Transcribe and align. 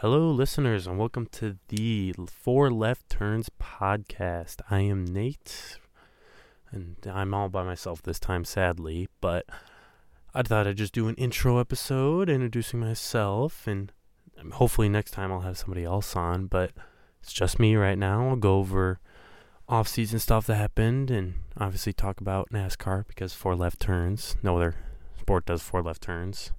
Hello, 0.00 0.30
listeners, 0.30 0.86
and 0.86 0.98
welcome 0.98 1.26
to 1.26 1.58
the 1.68 2.14
Four 2.26 2.70
Left 2.70 3.10
Turns 3.10 3.50
podcast. 3.60 4.62
I 4.70 4.80
am 4.80 5.04
Nate, 5.04 5.76
and 6.72 6.96
I'm 7.06 7.34
all 7.34 7.50
by 7.50 7.64
myself 7.64 8.00
this 8.00 8.18
time, 8.18 8.46
sadly, 8.46 9.10
but 9.20 9.44
I 10.32 10.40
thought 10.40 10.66
I'd 10.66 10.78
just 10.78 10.94
do 10.94 11.08
an 11.08 11.16
intro 11.16 11.58
episode 11.58 12.30
introducing 12.30 12.80
myself, 12.80 13.66
and 13.66 13.92
um, 14.40 14.52
hopefully 14.52 14.88
next 14.88 15.10
time 15.10 15.30
I'll 15.30 15.42
have 15.42 15.58
somebody 15.58 15.84
else 15.84 16.16
on, 16.16 16.46
but 16.46 16.70
it's 17.22 17.34
just 17.34 17.58
me 17.58 17.76
right 17.76 17.98
now. 17.98 18.26
I'll 18.30 18.36
go 18.36 18.56
over 18.56 19.00
off 19.68 19.86
season 19.86 20.18
stuff 20.18 20.46
that 20.46 20.54
happened 20.54 21.10
and 21.10 21.34
obviously 21.58 21.92
talk 21.92 22.22
about 22.22 22.48
NASCAR 22.48 23.06
because 23.06 23.34
four 23.34 23.54
left 23.54 23.78
turns. 23.80 24.34
No 24.42 24.56
other 24.56 24.76
sport 25.20 25.44
does 25.44 25.60
four 25.60 25.82
left 25.82 26.00
turns. 26.00 26.52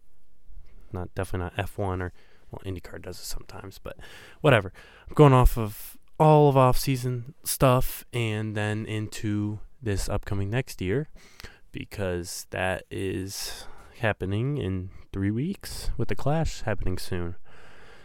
Not 0.93 1.15
definitely 1.15 1.51
not 1.57 1.67
F1 1.67 2.01
or 2.01 2.13
well 2.51 2.61
IndyCar 2.65 3.01
does 3.01 3.19
it 3.19 3.25
sometimes, 3.25 3.79
but 3.79 3.97
whatever. 4.41 4.73
I'm 5.07 5.13
going 5.15 5.33
off 5.33 5.57
of 5.57 5.97
all 6.19 6.49
of 6.49 6.57
off 6.57 6.77
season 6.77 7.33
stuff 7.43 8.05
and 8.13 8.55
then 8.55 8.85
into 8.85 9.59
this 9.81 10.07
upcoming 10.07 10.49
next 10.49 10.81
year 10.81 11.09
because 11.71 12.45
that 12.51 12.83
is 12.91 13.65
happening 13.99 14.57
in 14.57 14.89
3 15.13 15.31
weeks 15.31 15.89
with 15.97 16.09
the 16.09 16.15
Clash 16.15 16.61
happening 16.61 16.97
soon. 16.97 17.35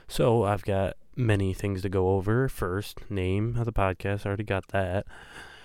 So, 0.09 0.45
I've 0.45 0.65
got 0.65 0.97
many 1.17 1.53
things 1.53 1.83
to 1.83 1.89
go 1.89 2.11
over. 2.11 2.49
First, 2.49 3.11
name 3.11 3.57
of 3.59 3.65
the 3.65 3.73
podcast. 3.73 4.25
I 4.25 4.29
already 4.29 4.45
got 4.45 4.69
that. 4.69 5.05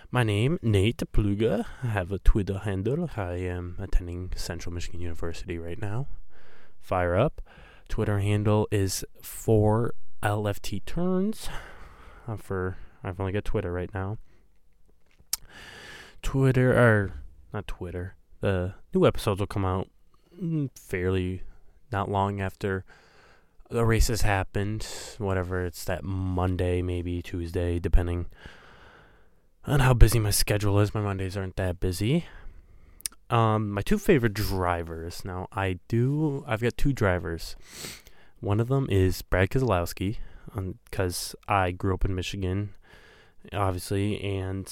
My 0.09 0.23
name, 0.23 0.57
Nate 0.61 1.03
Pluga. 1.13 1.65
I 1.83 1.87
have 1.87 2.11
a 2.11 2.19
Twitter 2.19 2.57
handle. 2.57 3.09
I 3.15 3.33
am 3.33 3.77
attending 3.79 4.31
Central 4.35 4.73
Michigan 4.73 4.99
University 4.99 5.57
right 5.57 5.79
now. 5.79 6.07
Fire 6.81 7.15
up. 7.15 7.41
Twitter 7.91 8.19
handle 8.19 8.69
is 8.71 9.03
for 9.21 9.93
LFT 10.23 10.83
turns. 10.85 11.49
Uh, 12.25 12.37
for 12.37 12.77
I've 13.03 13.19
only 13.19 13.33
got 13.33 13.43
Twitter 13.43 13.69
right 13.69 13.93
now. 13.93 14.17
Twitter 16.21 16.71
or 16.71 17.11
not 17.53 17.67
Twitter. 17.67 18.15
The 18.39 18.75
new 18.93 19.05
episodes 19.05 19.41
will 19.41 19.47
come 19.47 19.65
out 19.65 19.89
mm, 20.41 20.69
fairly 20.73 21.43
not 21.91 22.09
long 22.09 22.39
after 22.39 22.85
the 23.69 23.85
races 23.85 24.21
happened. 24.21 24.87
Whatever, 25.17 25.65
it's 25.65 25.83
that 25.83 26.05
Monday, 26.05 26.81
maybe 26.81 27.21
Tuesday, 27.21 27.77
depending 27.77 28.27
on 29.65 29.81
how 29.81 29.93
busy 29.93 30.17
my 30.17 30.31
schedule 30.31 30.79
is. 30.79 30.93
My 30.93 31.01
Mondays 31.01 31.35
aren't 31.35 31.57
that 31.57 31.81
busy. 31.81 32.25
Um, 33.31 33.71
my 33.71 33.81
two 33.81 33.97
favorite 33.97 34.33
drivers. 34.33 35.23
Now, 35.23 35.47
I 35.53 35.79
do. 35.87 36.43
I've 36.45 36.61
got 36.61 36.77
two 36.77 36.91
drivers. 36.91 37.55
One 38.41 38.59
of 38.59 38.67
them 38.67 38.87
is 38.89 39.21
Brad 39.21 39.49
Keselowski, 39.49 40.17
because 40.89 41.35
um, 41.47 41.55
I 41.55 41.71
grew 41.71 41.93
up 41.93 42.03
in 42.03 42.13
Michigan, 42.13 42.73
obviously, 43.53 44.21
and 44.21 44.71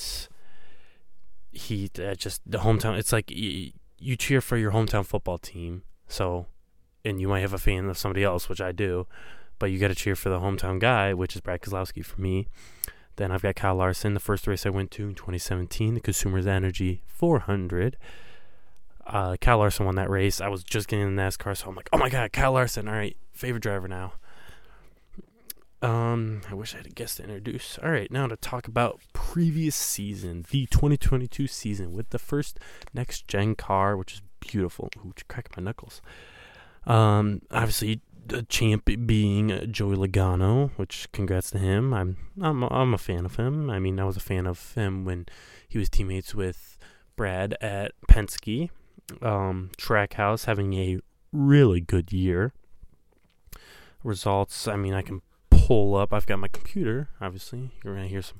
he 1.51 1.89
uh, 2.03 2.15
just 2.15 2.41
the 2.45 2.59
hometown. 2.59 2.97
It's 2.97 3.13
like 3.13 3.31
y- 3.33 3.71
you 3.97 4.15
cheer 4.17 4.41
for 4.41 4.57
your 4.57 4.71
hometown 4.71 5.05
football 5.05 5.37
team, 5.37 5.83
so 6.07 6.47
and 7.05 7.21
you 7.21 7.29
might 7.29 7.39
have 7.41 7.53
a 7.53 7.59
fan 7.59 7.85
of 7.85 7.97
somebody 7.97 8.25
else, 8.25 8.49
which 8.49 8.59
I 8.59 8.73
do, 8.73 9.07
but 9.57 9.67
you 9.67 9.79
got 9.79 9.87
to 9.87 9.95
cheer 9.95 10.15
for 10.15 10.29
the 10.29 10.39
hometown 10.39 10.79
guy, 10.79 11.13
which 11.13 11.35
is 11.35 11.41
Brad 11.41 11.61
Keselowski 11.61 12.03
for 12.03 12.19
me. 12.19 12.47
Then 13.15 13.31
I've 13.31 13.41
got 13.41 13.55
Kyle 13.55 13.75
Larson, 13.75 14.13
the 14.13 14.19
first 14.19 14.47
race 14.47 14.65
I 14.65 14.69
went 14.69 14.91
to 14.91 15.07
in 15.07 15.15
2017, 15.15 15.93
the 15.93 15.99
Consumers 15.99 16.47
Energy 16.47 17.03
400. 17.07 17.97
Uh, 19.09 19.35
Kyle 19.41 19.57
Larson 19.57 19.85
won 19.85 19.95
that 19.95 20.09
race. 20.09 20.39
I 20.39 20.49
was 20.49 20.63
just 20.63 20.87
getting 20.87 21.07
in 21.07 21.15
the 21.15 21.21
NASCAR, 21.21 21.57
so 21.57 21.67
I'm 21.67 21.75
like, 21.75 21.89
oh 21.91 21.97
my 21.97 22.09
god, 22.09 22.31
Kyle 22.31 22.53
Larson! 22.53 22.87
All 22.87 22.93
right, 22.93 23.17
favorite 23.33 23.63
driver 23.63 23.87
now. 23.87 24.13
Um, 25.81 26.41
I 26.49 26.53
wish 26.53 26.73
I 26.73 26.77
had 26.77 26.87
a 26.87 26.91
guest 26.91 27.17
to 27.17 27.23
introduce. 27.23 27.79
All 27.81 27.89
right, 27.89 28.11
now 28.11 28.27
to 28.27 28.37
talk 28.37 28.67
about 28.67 28.99
previous 29.13 29.75
season, 29.75 30.45
the 30.51 30.67
2022 30.67 31.47
season, 31.47 31.93
with 31.93 32.09
the 32.09 32.19
first 32.19 32.59
next 32.93 33.27
gen 33.27 33.55
car, 33.55 33.97
which 33.97 34.13
is 34.13 34.21
beautiful. 34.41 34.89
Ooh, 34.97 35.13
crack 35.27 35.49
my 35.57 35.63
knuckles. 35.63 36.01
Um, 36.85 37.41
obviously, 37.49 38.01
the 38.27 38.43
champ 38.43 38.89
being 39.05 39.71
Joey 39.71 39.95
Logano, 39.95 40.71
which 40.75 41.11
congrats 41.11 41.49
to 41.51 41.57
him. 41.57 41.93
I'm 41.93 42.17
I'm 42.41 42.63
I'm 42.63 42.93
a 42.93 42.97
fan 42.97 43.25
of 43.25 43.37
him. 43.37 43.69
I 43.69 43.79
mean, 43.79 43.99
I 43.99 44.03
was 44.03 44.17
a 44.17 44.21
fan 44.21 44.45
of 44.45 44.73
him 44.73 45.05
when 45.05 45.25
he 45.67 45.79
was 45.79 45.89
teammates 45.89 46.35
with 46.35 46.77
Brad 47.15 47.55
at 47.61 47.93
Penske. 48.07 48.69
Um, 49.21 49.71
Trackhouse 49.77 50.45
having 50.45 50.73
a 50.73 50.99
really 51.31 51.81
good 51.81 52.11
year. 52.11 52.53
Results. 54.03 54.67
I 54.67 54.75
mean, 54.75 54.93
I 54.93 55.01
can 55.01 55.21
pull 55.49 55.95
up. 55.95 56.13
I've 56.13 56.25
got 56.25 56.39
my 56.39 56.47
computer. 56.47 57.09
Obviously, 57.21 57.71
you're 57.83 57.95
gonna 57.95 58.07
hear 58.07 58.21
some 58.21 58.39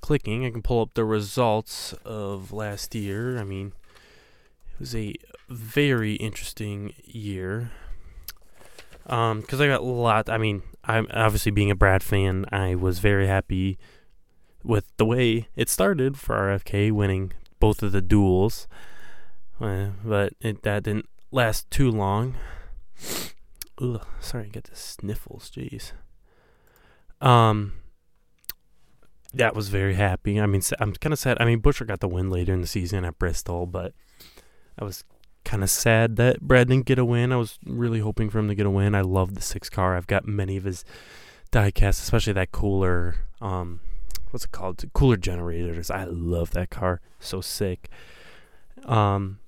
clicking. 0.00 0.44
I 0.44 0.50
can 0.50 0.62
pull 0.62 0.80
up 0.80 0.94
the 0.94 1.04
results 1.04 1.92
of 2.04 2.52
last 2.52 2.94
year. 2.94 3.38
I 3.38 3.44
mean, 3.44 3.72
it 4.74 4.80
was 4.80 4.94
a 4.94 5.14
very 5.48 6.14
interesting 6.14 6.94
year. 7.04 7.70
Um, 9.06 9.40
because 9.40 9.60
I 9.60 9.66
got 9.66 9.80
a 9.80 9.84
lot. 9.84 10.28
I 10.28 10.36
mean, 10.36 10.62
I'm 10.84 11.06
obviously 11.12 11.50
being 11.50 11.70
a 11.70 11.74
Brad 11.74 12.02
fan. 12.02 12.44
I 12.52 12.74
was 12.74 12.98
very 12.98 13.26
happy 13.26 13.78
with 14.62 14.84
the 14.98 15.06
way 15.06 15.48
it 15.56 15.68
started 15.68 16.18
for 16.18 16.36
RFK 16.36 16.92
winning 16.92 17.32
both 17.58 17.82
of 17.82 17.92
the 17.92 18.02
duels, 18.02 18.68
but 19.58 20.32
it 20.40 20.62
that 20.62 20.84
didn't 20.84 21.08
last 21.30 21.70
too 21.70 21.90
long. 21.90 22.34
Sorry, 24.20 24.44
I 24.44 24.48
get 24.48 24.64
the 24.64 24.76
sniffles. 24.76 25.50
Jeez. 25.50 25.92
Um, 27.20 27.74
that 29.34 29.54
was 29.54 29.68
very 29.68 29.94
happy. 29.94 30.40
I 30.40 30.46
mean, 30.46 30.62
I'm 30.80 30.92
kind 30.94 31.12
of 31.12 31.18
sad. 31.18 31.36
I 31.40 31.44
mean, 31.44 31.60
Buescher 31.60 31.86
got 31.86 32.00
the 32.00 32.08
win 32.08 32.30
later 32.30 32.52
in 32.52 32.60
the 32.60 32.66
season 32.66 33.04
at 33.04 33.18
Bristol, 33.18 33.66
but 33.66 33.92
I 34.78 34.84
was 34.84 35.04
kind 35.44 35.62
of 35.62 35.70
sad 35.70 36.16
that 36.16 36.40
Brad 36.40 36.68
didn't 36.68 36.86
get 36.86 36.98
a 36.98 37.04
win. 37.04 37.32
I 37.32 37.36
was 37.36 37.58
really 37.64 38.00
hoping 38.00 38.30
for 38.30 38.38
him 38.38 38.48
to 38.48 38.54
get 38.54 38.66
a 38.66 38.70
win. 38.70 38.94
I 38.94 39.00
love 39.02 39.34
the 39.34 39.40
six 39.40 39.68
car. 39.68 39.96
I've 39.96 40.06
got 40.06 40.26
many 40.26 40.56
of 40.56 40.64
his 40.64 40.84
diecasts, 41.52 42.02
especially 42.02 42.32
that 42.34 42.52
Kohler. 42.52 43.16
Um, 43.40 43.80
what's 44.30 44.44
it 44.44 44.52
called? 44.52 44.84
Kohler 44.92 45.16
generators. 45.16 45.90
I 45.90 46.04
love 46.04 46.50
that 46.52 46.70
car. 46.70 47.00
So 47.20 47.40
sick. 47.40 47.88
Um, 48.84 49.38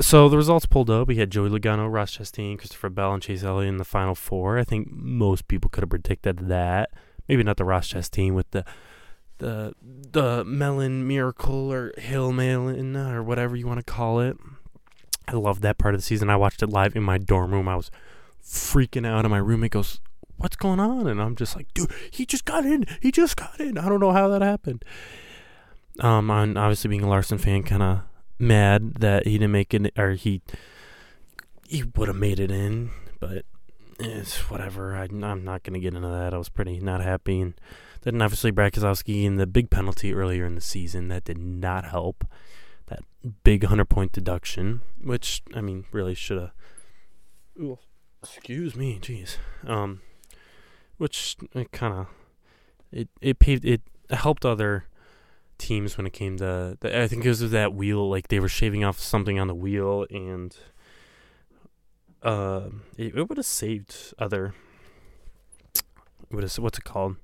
so 0.00 0.28
the 0.28 0.36
results 0.36 0.66
pulled 0.66 0.90
up. 0.90 1.08
We 1.08 1.16
had 1.16 1.30
Joey 1.30 1.48
Logano, 1.48 1.90
Ross 1.90 2.16
Chastain, 2.16 2.58
Christopher 2.58 2.90
Bell, 2.90 3.12
and 3.12 3.22
Chase 3.22 3.42
Elliott 3.42 3.68
in 3.68 3.76
the 3.76 3.84
final 3.84 4.14
four. 4.14 4.58
I 4.58 4.64
think 4.64 4.90
most 4.90 5.48
people 5.48 5.70
could 5.70 5.82
have 5.82 5.90
predicted 5.90 6.48
that. 6.48 6.90
Maybe 7.28 7.42
not 7.42 7.56
the 7.56 7.64
Ross 7.64 7.92
Chastain 7.92 8.34
with 8.34 8.50
the 8.50 8.64
the 9.38 9.74
the 9.82 10.44
melon 10.44 11.06
miracle 11.08 11.72
or 11.72 11.92
Hail 11.96 12.30
Melon 12.30 12.94
or 12.96 13.22
whatever 13.22 13.56
you 13.56 13.66
want 13.66 13.78
to 13.78 13.92
call 13.92 14.20
it. 14.20 14.36
I 15.26 15.32
loved 15.32 15.62
that 15.62 15.78
part 15.78 15.94
of 15.94 16.00
the 16.00 16.04
season. 16.04 16.28
I 16.30 16.36
watched 16.36 16.62
it 16.62 16.68
live 16.68 16.96
in 16.96 17.02
my 17.02 17.18
dorm 17.18 17.52
room. 17.52 17.68
I 17.68 17.76
was 17.76 17.90
freaking 18.42 19.06
out, 19.06 19.24
and 19.24 19.30
my 19.30 19.38
roommate 19.38 19.72
goes, 19.72 20.00
"What's 20.36 20.56
going 20.56 20.80
on?" 20.80 21.06
And 21.06 21.20
I'm 21.20 21.36
just 21.36 21.56
like, 21.56 21.72
"Dude, 21.72 21.92
he 22.10 22.26
just 22.26 22.44
got 22.44 22.66
in. 22.66 22.84
He 23.00 23.10
just 23.10 23.36
got 23.36 23.58
in. 23.60 23.78
I 23.78 23.88
don't 23.88 24.00
know 24.00 24.12
how 24.12 24.28
that 24.28 24.42
happened." 24.42 24.84
Um, 26.00 26.30
I'm 26.30 26.56
obviously 26.56 26.88
being 26.88 27.02
a 27.02 27.08
Larson 27.08 27.38
fan, 27.38 27.62
kind 27.62 27.82
of 27.82 28.00
mad 28.40 28.94
that 28.96 29.26
he 29.26 29.32
didn't 29.32 29.52
make 29.52 29.74
it, 29.74 29.92
or 29.98 30.12
he 30.12 30.42
he 31.68 31.84
would 31.84 32.08
have 32.08 32.16
made 32.16 32.40
it 32.40 32.50
in, 32.50 32.90
but 33.20 33.44
it's 33.98 34.50
whatever. 34.50 34.96
I, 34.96 35.04
am 35.04 35.44
not 35.44 35.62
gonna 35.62 35.78
get 35.78 35.94
into 35.94 36.08
that. 36.08 36.34
I 36.34 36.38
was 36.38 36.48
pretty 36.48 36.80
not 36.80 37.00
happy, 37.00 37.40
and 37.40 37.54
then 38.02 38.20
obviously 38.20 38.50
Brad 38.50 38.72
Keselowski 38.72 39.26
and 39.26 39.38
the 39.38 39.46
big 39.46 39.70
penalty 39.70 40.12
earlier 40.12 40.46
in 40.46 40.54
the 40.54 40.60
season 40.60 41.08
that 41.08 41.24
did 41.24 41.38
not 41.38 41.84
help 41.84 42.24
that 42.86 43.00
big 43.44 43.62
100 43.62 43.84
point 43.86 44.12
deduction, 44.12 44.80
which, 45.02 45.42
I 45.54 45.60
mean, 45.60 45.84
really 45.92 46.14
should 46.14 46.38
have. 46.38 47.78
Excuse 48.22 48.76
me, 48.76 48.98
jeez. 49.00 49.36
Um, 49.66 50.02
which 50.98 51.36
it 51.54 51.72
kind 51.72 51.94
of 51.94 52.06
it 52.92 53.08
it 53.20 53.38
paved 53.38 53.64
it 53.64 53.80
helped 54.10 54.44
other 54.44 54.84
teams 55.60 55.96
when 55.96 56.06
it 56.06 56.12
came 56.12 56.36
to 56.38 56.76
the, 56.80 57.02
I 57.02 57.06
think 57.06 57.24
it 57.24 57.28
was 57.28 57.50
that 57.50 57.74
wheel 57.74 58.08
like 58.08 58.28
they 58.28 58.40
were 58.40 58.48
shaving 58.48 58.82
off 58.84 58.98
something 58.98 59.38
on 59.38 59.46
the 59.46 59.54
wheel 59.54 60.06
and 60.10 60.56
uh 62.22 62.68
it, 62.96 63.14
it 63.16 63.28
would 63.28 63.38
have 63.38 63.46
saved 63.46 64.12
other 64.18 64.54
what 66.30 66.44
is 66.44 66.58
what's 66.58 66.78
it 66.78 66.84
called 66.84 67.16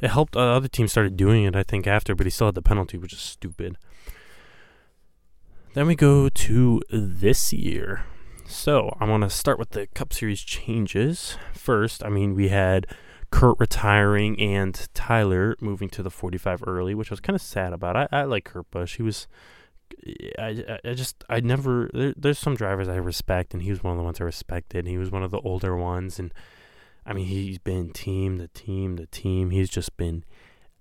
it 0.00 0.10
helped 0.10 0.34
uh, 0.34 0.40
other 0.40 0.68
teams 0.68 0.90
started 0.90 1.16
doing 1.16 1.44
it 1.44 1.54
I 1.54 1.62
think 1.62 1.86
after 1.86 2.14
but 2.14 2.26
he 2.26 2.30
still 2.30 2.48
had 2.48 2.54
the 2.54 2.62
penalty 2.62 2.96
which 2.96 3.12
is 3.12 3.20
stupid 3.20 3.76
then 5.72 5.86
we 5.86 5.94
go 5.94 6.28
to 6.28 6.82
this 6.90 7.52
year. 7.52 8.04
So 8.44 8.96
I 8.98 9.04
want 9.04 9.22
to 9.22 9.30
start 9.30 9.56
with 9.56 9.70
the 9.70 9.86
Cup 9.88 10.12
Series 10.12 10.40
changes. 10.40 11.36
First, 11.54 12.04
I 12.04 12.08
mean, 12.08 12.34
we 12.34 12.48
had 12.48 12.88
Kurt 13.30 13.58
retiring 13.58 14.38
and 14.40 14.88
Tyler 14.94 15.56
moving 15.60 15.88
to 15.90 16.02
the 16.02 16.10
45 16.10 16.64
early, 16.66 16.94
which 16.94 17.10
I 17.10 17.14
was 17.14 17.20
kind 17.20 17.36
of 17.36 17.42
sad 17.42 17.72
about. 17.72 17.96
I, 17.96 18.08
I 18.10 18.22
like 18.24 18.44
Kurt 18.44 18.70
Busch. 18.70 18.96
He 18.96 19.02
was, 19.02 19.28
I, 20.38 20.78
I 20.84 20.94
just, 20.94 21.24
I 21.28 21.40
never, 21.40 21.90
there, 21.92 22.14
there's 22.16 22.38
some 22.38 22.56
drivers 22.56 22.88
I 22.88 22.96
respect, 22.96 23.54
and 23.54 23.62
he 23.62 23.70
was 23.70 23.82
one 23.82 23.92
of 23.92 23.98
the 23.98 24.04
ones 24.04 24.20
I 24.20 24.24
respected. 24.24 24.86
He 24.86 24.98
was 24.98 25.10
one 25.10 25.22
of 25.22 25.30
the 25.30 25.40
older 25.40 25.76
ones, 25.76 26.18
and 26.18 26.34
I 27.06 27.12
mean, 27.12 27.26
he's 27.26 27.58
been 27.58 27.92
team, 27.92 28.36
the 28.36 28.48
team, 28.48 28.96
the 28.96 29.06
team. 29.06 29.50
He's 29.50 29.70
just 29.70 29.96
been 29.96 30.24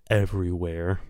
everywhere, 0.10 1.01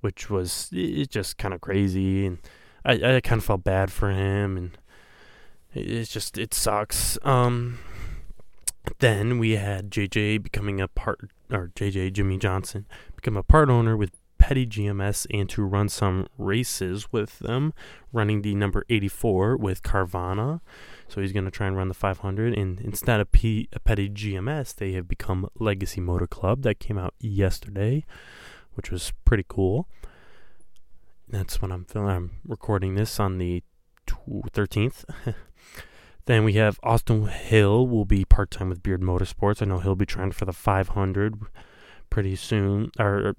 which 0.00 0.30
was 0.30 0.68
it's 0.72 1.12
just 1.12 1.38
kind 1.38 1.52
of 1.52 1.60
crazy, 1.60 2.26
and 2.26 2.38
I 2.84 3.16
I 3.16 3.20
kind 3.20 3.40
of 3.40 3.44
felt 3.44 3.64
bad 3.64 3.92
for 3.92 4.10
him, 4.10 4.56
and 4.56 4.78
it's 5.74 6.10
just 6.10 6.38
it 6.38 6.54
sucks. 6.54 7.18
Um, 7.22 7.78
then 8.98 9.38
we 9.38 9.52
had 9.52 9.90
JJ 9.90 10.42
becoming 10.42 10.80
a 10.80 10.88
part, 10.88 11.30
or 11.50 11.70
JJ 11.74 12.12
Jimmie 12.12 12.38
Johnson 12.38 12.86
become 13.14 13.36
a 13.36 13.42
part 13.42 13.68
owner 13.68 13.96
with 13.96 14.12
Petty 14.42 14.66
GMS 14.66 15.24
and 15.30 15.48
to 15.50 15.62
run 15.62 15.88
some 15.88 16.26
races 16.36 17.12
with 17.12 17.38
them, 17.38 17.72
running 18.12 18.42
the 18.42 18.56
number 18.56 18.84
84 18.90 19.56
with 19.56 19.84
Carvana. 19.84 20.60
So 21.06 21.20
he's 21.20 21.32
going 21.32 21.44
to 21.44 21.50
try 21.52 21.68
and 21.68 21.76
run 21.76 21.86
the 21.86 21.94
500. 21.94 22.58
And 22.58 22.80
instead 22.80 23.20
of 23.20 23.30
P- 23.30 23.68
uh, 23.72 23.78
Petty 23.84 24.10
GMS, 24.10 24.74
they 24.74 24.92
have 24.94 25.06
become 25.06 25.48
Legacy 25.60 26.00
Motor 26.00 26.26
Club. 26.26 26.62
That 26.62 26.80
came 26.80 26.98
out 26.98 27.14
yesterday, 27.20 28.04
which 28.74 28.90
was 28.90 29.12
pretty 29.24 29.44
cool. 29.46 29.86
That's 31.28 31.62
when 31.62 31.70
I'm 31.70 31.84
filming. 31.84 32.10
I'm 32.10 32.30
recording 32.44 32.96
this 32.96 33.20
on 33.20 33.38
the 33.38 33.62
13th. 34.08 35.04
then 36.26 36.44
we 36.44 36.54
have 36.54 36.78
Austin 36.82 37.26
Hill 37.26 37.86
will 37.86 38.04
be 38.04 38.24
part 38.24 38.50
time 38.50 38.68
with 38.68 38.82
Beard 38.82 39.00
Motorsports. 39.00 39.60
I 39.62 39.66
know 39.66 39.78
he'll 39.78 39.96
be 39.96 40.06
trying 40.06 40.32
for 40.32 40.44
the 40.44 40.52
500 40.52 41.40
pretty 42.10 42.36
soon, 42.36 42.90
or 42.98 43.34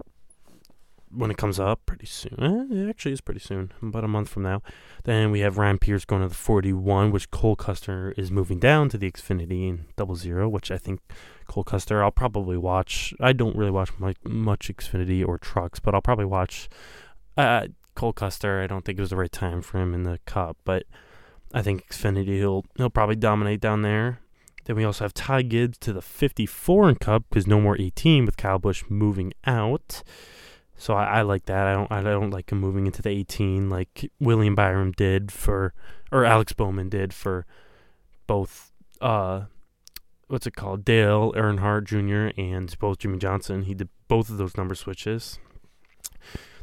when 1.10 1.30
it 1.30 1.36
comes 1.36 1.60
up 1.60 1.86
pretty 1.86 2.06
soon. 2.06 2.34
Eh, 2.38 2.76
it 2.76 2.90
actually 2.90 3.12
is 3.12 3.20
pretty 3.20 3.40
soon, 3.40 3.72
about 3.80 4.04
a 4.04 4.08
month 4.08 4.28
from 4.28 4.42
now. 4.42 4.62
Then 5.04 5.30
we 5.30 5.40
have 5.40 5.58
Ryan 5.58 5.78
Preece 5.78 6.04
going 6.04 6.22
to 6.22 6.28
the 6.28 6.34
41, 6.34 7.10
which 7.10 7.30
Cole 7.30 7.56
Custer 7.56 8.12
is 8.16 8.30
moving 8.30 8.58
down 8.58 8.88
to 8.90 8.98
the 8.98 9.10
Xfinity 9.10 9.70
and 9.70 9.84
Double 9.96 10.16
Zero, 10.16 10.48
which 10.48 10.70
I 10.70 10.78
think 10.78 11.00
Cole 11.46 11.64
Custer 11.64 12.02
I'll 12.02 12.10
probably 12.10 12.56
watch. 12.56 13.14
I 13.20 13.32
don't 13.32 13.56
really 13.56 13.70
watch 13.70 13.90
much, 13.98 14.16
much 14.24 14.68
Xfinity 14.68 15.26
or 15.26 15.38
trucks, 15.38 15.78
but 15.78 15.94
I'll 15.94 16.02
probably 16.02 16.24
watch 16.24 16.68
uh, 17.36 17.68
Cole 17.94 18.12
Custer. 18.12 18.60
I 18.60 18.66
don't 18.66 18.84
think 18.84 18.98
it 18.98 19.02
was 19.02 19.10
the 19.10 19.16
right 19.16 19.32
time 19.32 19.62
for 19.62 19.78
him 19.78 19.94
in 19.94 20.02
the 20.02 20.18
Cup, 20.26 20.56
but 20.64 20.84
I 21.54 21.62
think 21.62 21.86
Xfinity 21.88 22.36
he'll 22.38 22.64
he'll 22.76 22.90
probably 22.90 23.16
dominate 23.16 23.60
down 23.60 23.82
there. 23.82 24.18
Then 24.64 24.76
we 24.76 24.84
also 24.84 25.04
have 25.04 25.14
Ty 25.14 25.42
Gibbs 25.42 25.78
to 25.78 25.92
the 25.92 26.02
54 26.02 26.88
in 26.90 26.96
Cup 26.96 27.24
because 27.28 27.46
no 27.46 27.60
more 27.60 27.80
18 27.80 28.26
with 28.26 28.36
Kyle 28.36 28.58
Busch 28.58 28.82
moving 28.88 29.32
out. 29.46 30.02
So 30.76 30.94
I, 30.94 31.18
I, 31.18 31.22
like 31.22 31.44
that. 31.46 31.66
I 31.66 31.72
don't 31.74 31.92
I 31.92 32.02
don't 32.02 32.30
like 32.30 32.50
him 32.50 32.58
moving 32.58 32.86
into 32.86 33.00
the 33.00 33.10
18 33.10 33.70
like 33.70 34.10
William 34.18 34.56
Byron 34.56 34.92
did 34.96 35.30
for 35.30 35.72
or 36.10 36.24
Alex 36.24 36.52
Bowman 36.52 36.88
did 36.88 37.14
for 37.14 37.46
both 38.26 38.72
uh 39.00 39.42
what's 40.26 40.46
it 40.46 40.56
called 40.56 40.84
Dale 40.84 41.32
Earnhardt 41.34 41.84
Jr. 41.84 42.38
and 42.40 42.76
both 42.80 42.98
Jimmie 42.98 43.18
Johnson. 43.18 43.62
He 43.62 43.74
did 43.74 43.88
both 44.08 44.28
of 44.28 44.38
those 44.38 44.56
number 44.56 44.74
switches. 44.74 45.38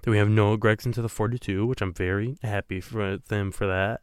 Then 0.01 0.11
we 0.11 0.17
have 0.17 0.29
Noah 0.29 0.57
Gragson 0.57 0.93
to 0.95 1.01
the 1.01 1.09
42, 1.09 1.65
which 1.65 1.81
I'm 1.81 1.93
very 1.93 2.37
happy 2.41 2.81
for 2.81 3.17
them 3.17 3.51
for 3.51 3.67
that. 3.67 4.01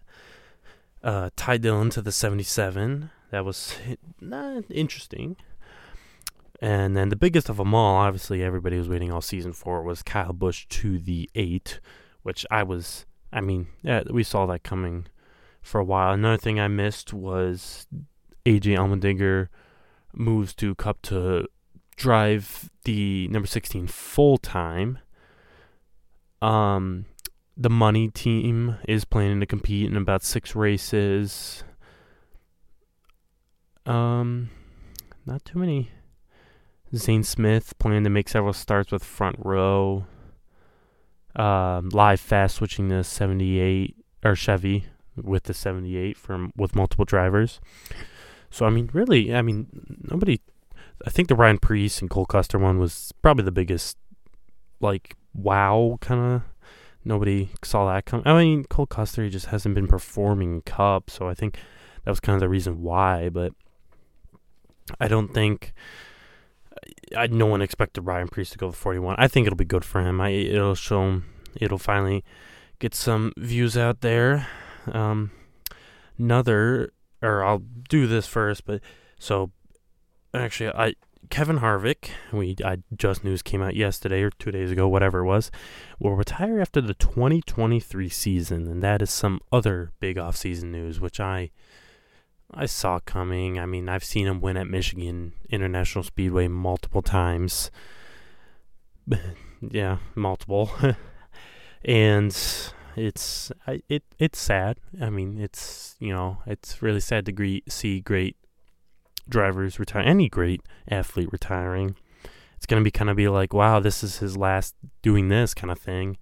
Uh, 1.03 1.31
Ty 1.37 1.59
Dillon 1.59 1.91
to 1.91 2.03
the 2.03 2.13
77. 2.13 3.11
That 3.31 3.45
was 3.45 3.77
not 4.21 4.65
interesting. 4.71 5.37
And 6.61 6.97
then 6.97 7.09
the 7.09 7.17
biggest 7.17 7.49
of 7.49 7.59
them 7.59 7.75
all, 7.75 7.97
obviously 7.97 8.43
everybody 8.43 8.77
was 8.77 8.89
waiting 8.89 9.13
all 9.13 9.21
season 9.21 9.53
for, 9.53 9.83
was 9.83 10.03
Kyle 10.03 10.33
Busch 10.33 10.67
to 10.71 10.99
the 10.99 11.31
eight, 11.35 11.79
which 12.23 12.45
I 12.51 12.65
was, 12.65 13.07
I 13.33 13.41
mean, 13.41 13.69
yeah, 13.83 14.03
we 14.11 14.25
saw 14.25 14.47
that 14.47 14.65
coming 14.65 15.07
for 15.63 15.81
a 15.81 15.85
while. 15.85 16.13
Another 16.13 16.37
thing 16.37 16.59
I 16.59 16.67
missed 16.67 17.13
was 17.13 17.87
AJ 18.45 18.77
Allmendinger 18.77 19.49
moves 20.13 20.55
to 20.55 20.75
Cup 20.75 21.01
to 21.03 21.47
drive 21.95 22.71
the 22.85 23.29
number 23.29 23.47
16 23.47 23.87
full 23.87 24.39
time. 24.39 24.99
Um, 26.43 27.07
the 27.61 27.69
money 27.69 28.09
team 28.09 28.77
is 28.87 29.05
planning 29.05 29.41
to 29.41 29.47
compete 29.47 29.91
in 29.91 29.97
about 29.97 30.23
six 30.23 30.55
races. 30.55 31.65
Um, 33.85 34.51
not 35.27 35.45
too 35.45 35.59
many 35.59 35.91
Zane 36.95 37.25
Smith 37.25 37.77
planning 37.79 38.05
to 38.05 38.11
make 38.11 38.29
several 38.29 38.53
starts 38.53 38.93
with 38.93 39.03
front 39.03 39.37
row. 39.41 40.07
Um, 41.35 41.89
live 41.91 42.21
fast 42.21 42.57
switching 42.57 42.89
to 42.91 43.03
78 43.03 43.97
or 44.25 44.35
Chevy 44.35 44.87
with 45.17 45.45
the 45.45 45.55
78 45.55 46.17
from 46.17 46.53
with 46.57 46.77
multiple 46.77 47.05
drivers. 47.05 47.61
So 48.51 48.67
I 48.67 48.71
mean, 48.71 48.89
really, 48.93 49.35
I 49.35 49.43
mean, 49.43 49.67
nobody. 50.11 50.41
I 51.07 51.11
think 51.11 51.29
the 51.29 51.37
Ryan 51.37 51.59
Preece 51.59 52.01
and 52.01 52.11
Cole 52.11 52.27
Custer 52.27 52.59
one 52.59 52.79
was 52.79 53.13
probably 53.23 53.45
the 53.45 53.53
biggest, 53.53 53.97
like, 54.81 55.17
wow 55.35 55.99
kind 56.01 56.35
of. 56.35 56.43
Nobody 57.05 57.51
saw 57.63 57.93
that 57.93 58.05
come. 58.05 58.23
I 58.25 58.35
mean, 58.35 58.65
Cole 58.65 58.87
Custer 58.87 59.29
just 59.31 59.47
hasn't 59.47 59.75
been 59.75 59.87
performing 59.87 60.63
Cup, 60.63 61.11
so 61.11 61.29
I 61.29 61.35
think 61.35 61.59
that 62.05 62.11
was 62.11 62.21
kind 62.21 62.35
of 62.35 62.41
the 62.41 62.49
reason 62.49 62.83
why. 62.83 63.29
But 63.29 63.53
I 65.01 65.09
don't 65.09 65.33
think 65.33 65.73
I 67.17 67.27
no 67.27 67.47
one 67.47 67.63
expected 67.63 68.03
Ryan 68.03 68.29
Preece 68.29 68.51
to 68.51 68.59
go 68.59 68.69
with 68.69 68.77
41. 68.77 69.17
I 69.19 69.29
think 69.29 69.47
it'll 69.47 69.57
be 69.57 69.65
good 69.65 69.85
for 69.85 70.01
him. 70.01 70.21
I 70.21 70.31
it'll 70.31 70.75
show 70.75 71.03
him. 71.03 71.25
It'll 71.57 71.79
finally 71.79 72.25
get 72.79 72.95
some 72.95 73.33
views 73.37 73.77
out 73.77 74.01
there. 74.01 74.47
Um, 74.87 75.31
another, 76.19 76.93
or 77.23 77.45
I'll 77.45 77.63
do 77.89 78.07
this 78.07 78.27
first, 78.27 78.65
but 78.65 78.81
so 79.19 79.51
actually, 80.33 80.71
I 80.71 80.95
Kevin 81.31 81.59
Harvick, 81.59 82.11
we 82.33 82.57
I 82.65 82.79
just 82.97 83.25
news 83.25 83.43
came 83.43 83.63
out 83.63 83.77
yesterday 83.77 84.23
or 84.23 84.31
two 84.31 84.51
days 84.51 84.71
ago, 84.71 84.89
whatever 84.89 85.21
it 85.21 85.27
was, 85.27 85.51
will 85.99 86.15
retire 86.15 86.61
after 86.61 86.81
the 86.81 86.95
2023 86.95 88.09
season, 88.09 88.67
and 88.67 88.83
that 88.83 89.03
is 89.03 89.11
some 89.11 89.41
other 89.53 89.93
big 90.01 90.19
off-season 90.19 90.73
news, 90.73 91.01
which 91.01 91.21
I 91.21 91.51
I 92.53 92.67
saw 92.67 92.99
coming. 93.01 93.59
I 93.59 93.67
mean, 93.67 93.89
I've 93.89 94.05
seen 94.05 94.27
him 94.27 94.41
win 94.41 94.57
at 94.57 94.67
Michigan 94.67 95.35
International 95.51 96.03
Speedway 96.03 96.49
multiple 96.49 97.03
times. 97.03 97.71
yeah, 99.61 99.99
multiple. 100.15 100.71
and 101.85 102.37
it's 102.97 103.53
it 103.89 104.03
it's 104.19 104.39
sad. 104.39 104.79
I 105.01 105.11
mean, 105.11 105.39
it's 105.39 105.97
you 105.99 106.13
know, 106.13 106.39
it's 106.47 106.81
really 106.83 107.01
sad 107.01 107.27
to 107.27 107.61
see 107.69 108.01
great 108.01 108.37
drivers 109.29 109.79
retire, 109.79 110.03
any 110.03 110.29
great 110.29 110.63
athlete 110.89 111.29
retiring. 111.33 111.97
It's 112.57 112.67
gonna 112.67 112.83
be 112.83 112.91
kind 112.91 113.11
of 113.11 113.17
be 113.17 113.29
like, 113.29 113.53
wow, 113.53 113.81
this 113.81 114.03
is 114.03 114.19
his 114.19 114.37
last 114.37 114.75
doing 115.03 115.29
this 115.29 115.55
kind 115.55 115.71
of 115.71 115.79
thing. 115.79 116.19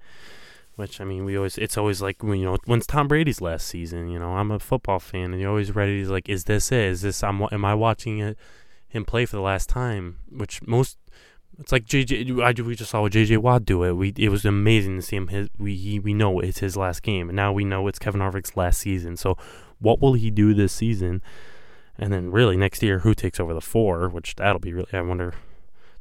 Which 0.76 1.00
I 1.00 1.04
mean, 1.04 1.24
we 1.24 1.36
always 1.36 1.56
it's 1.56 1.78
always 1.78 2.02
like 2.02 2.22
you 2.22 2.44
know 2.44 2.58
when's 2.66 2.86
Tom 2.86 3.08
Brady's 3.08 3.40
last 3.40 3.66
season. 3.66 4.08
You 4.08 4.18
know, 4.18 4.36
I'm 4.36 4.50
a 4.50 4.58
football 4.58 4.98
fan, 4.98 5.32
and 5.32 5.40
you're 5.40 5.48
always 5.48 5.74
ready. 5.74 6.04
To, 6.04 6.10
like, 6.10 6.28
is 6.28 6.44
this 6.44 6.70
it? 6.70 6.84
Is 6.84 7.00
this 7.00 7.24
I'm 7.24 7.42
am 7.50 7.64
I 7.64 7.74
watching 7.74 8.18
it, 8.18 8.36
him 8.86 9.06
play 9.06 9.24
for 9.24 9.36
the 9.36 9.42
last 9.42 9.70
time? 9.70 10.18
Which 10.30 10.60
most 10.66 10.98
it's 11.58 11.72
like 11.72 11.86
JJ. 11.86 12.42
I 12.42 12.60
we 12.60 12.74
just 12.74 12.90
saw 12.90 13.08
JJ 13.08 13.38
Watt 13.38 13.64
do 13.64 13.82
it. 13.84 13.92
We 13.92 14.12
it 14.16 14.28
was 14.28 14.44
amazing 14.44 14.96
to 14.96 15.02
see 15.02 15.16
him. 15.16 15.28
His 15.28 15.48
we 15.58 15.74
he, 15.74 15.98
we 15.98 16.12
know 16.12 16.40
it's 16.40 16.58
his 16.58 16.76
last 16.76 17.02
game, 17.02 17.30
and 17.30 17.36
now 17.36 17.52
we 17.52 17.64
know 17.64 17.88
it's 17.88 17.98
Kevin 17.98 18.20
Harvick's 18.20 18.56
last 18.56 18.80
season. 18.80 19.16
So, 19.16 19.38
what 19.78 20.00
will 20.00 20.12
he 20.12 20.30
do 20.30 20.52
this 20.52 20.74
season? 20.74 21.22
And 21.98 22.12
then 22.12 22.30
really 22.30 22.56
next 22.56 22.82
year, 22.82 23.00
who 23.00 23.14
takes 23.14 23.40
over 23.40 23.54
the 23.54 23.60
four? 23.60 24.08
Which 24.08 24.36
that'll 24.36 24.60
be 24.60 24.72
really. 24.72 24.92
I 24.92 25.00
wonder. 25.00 25.34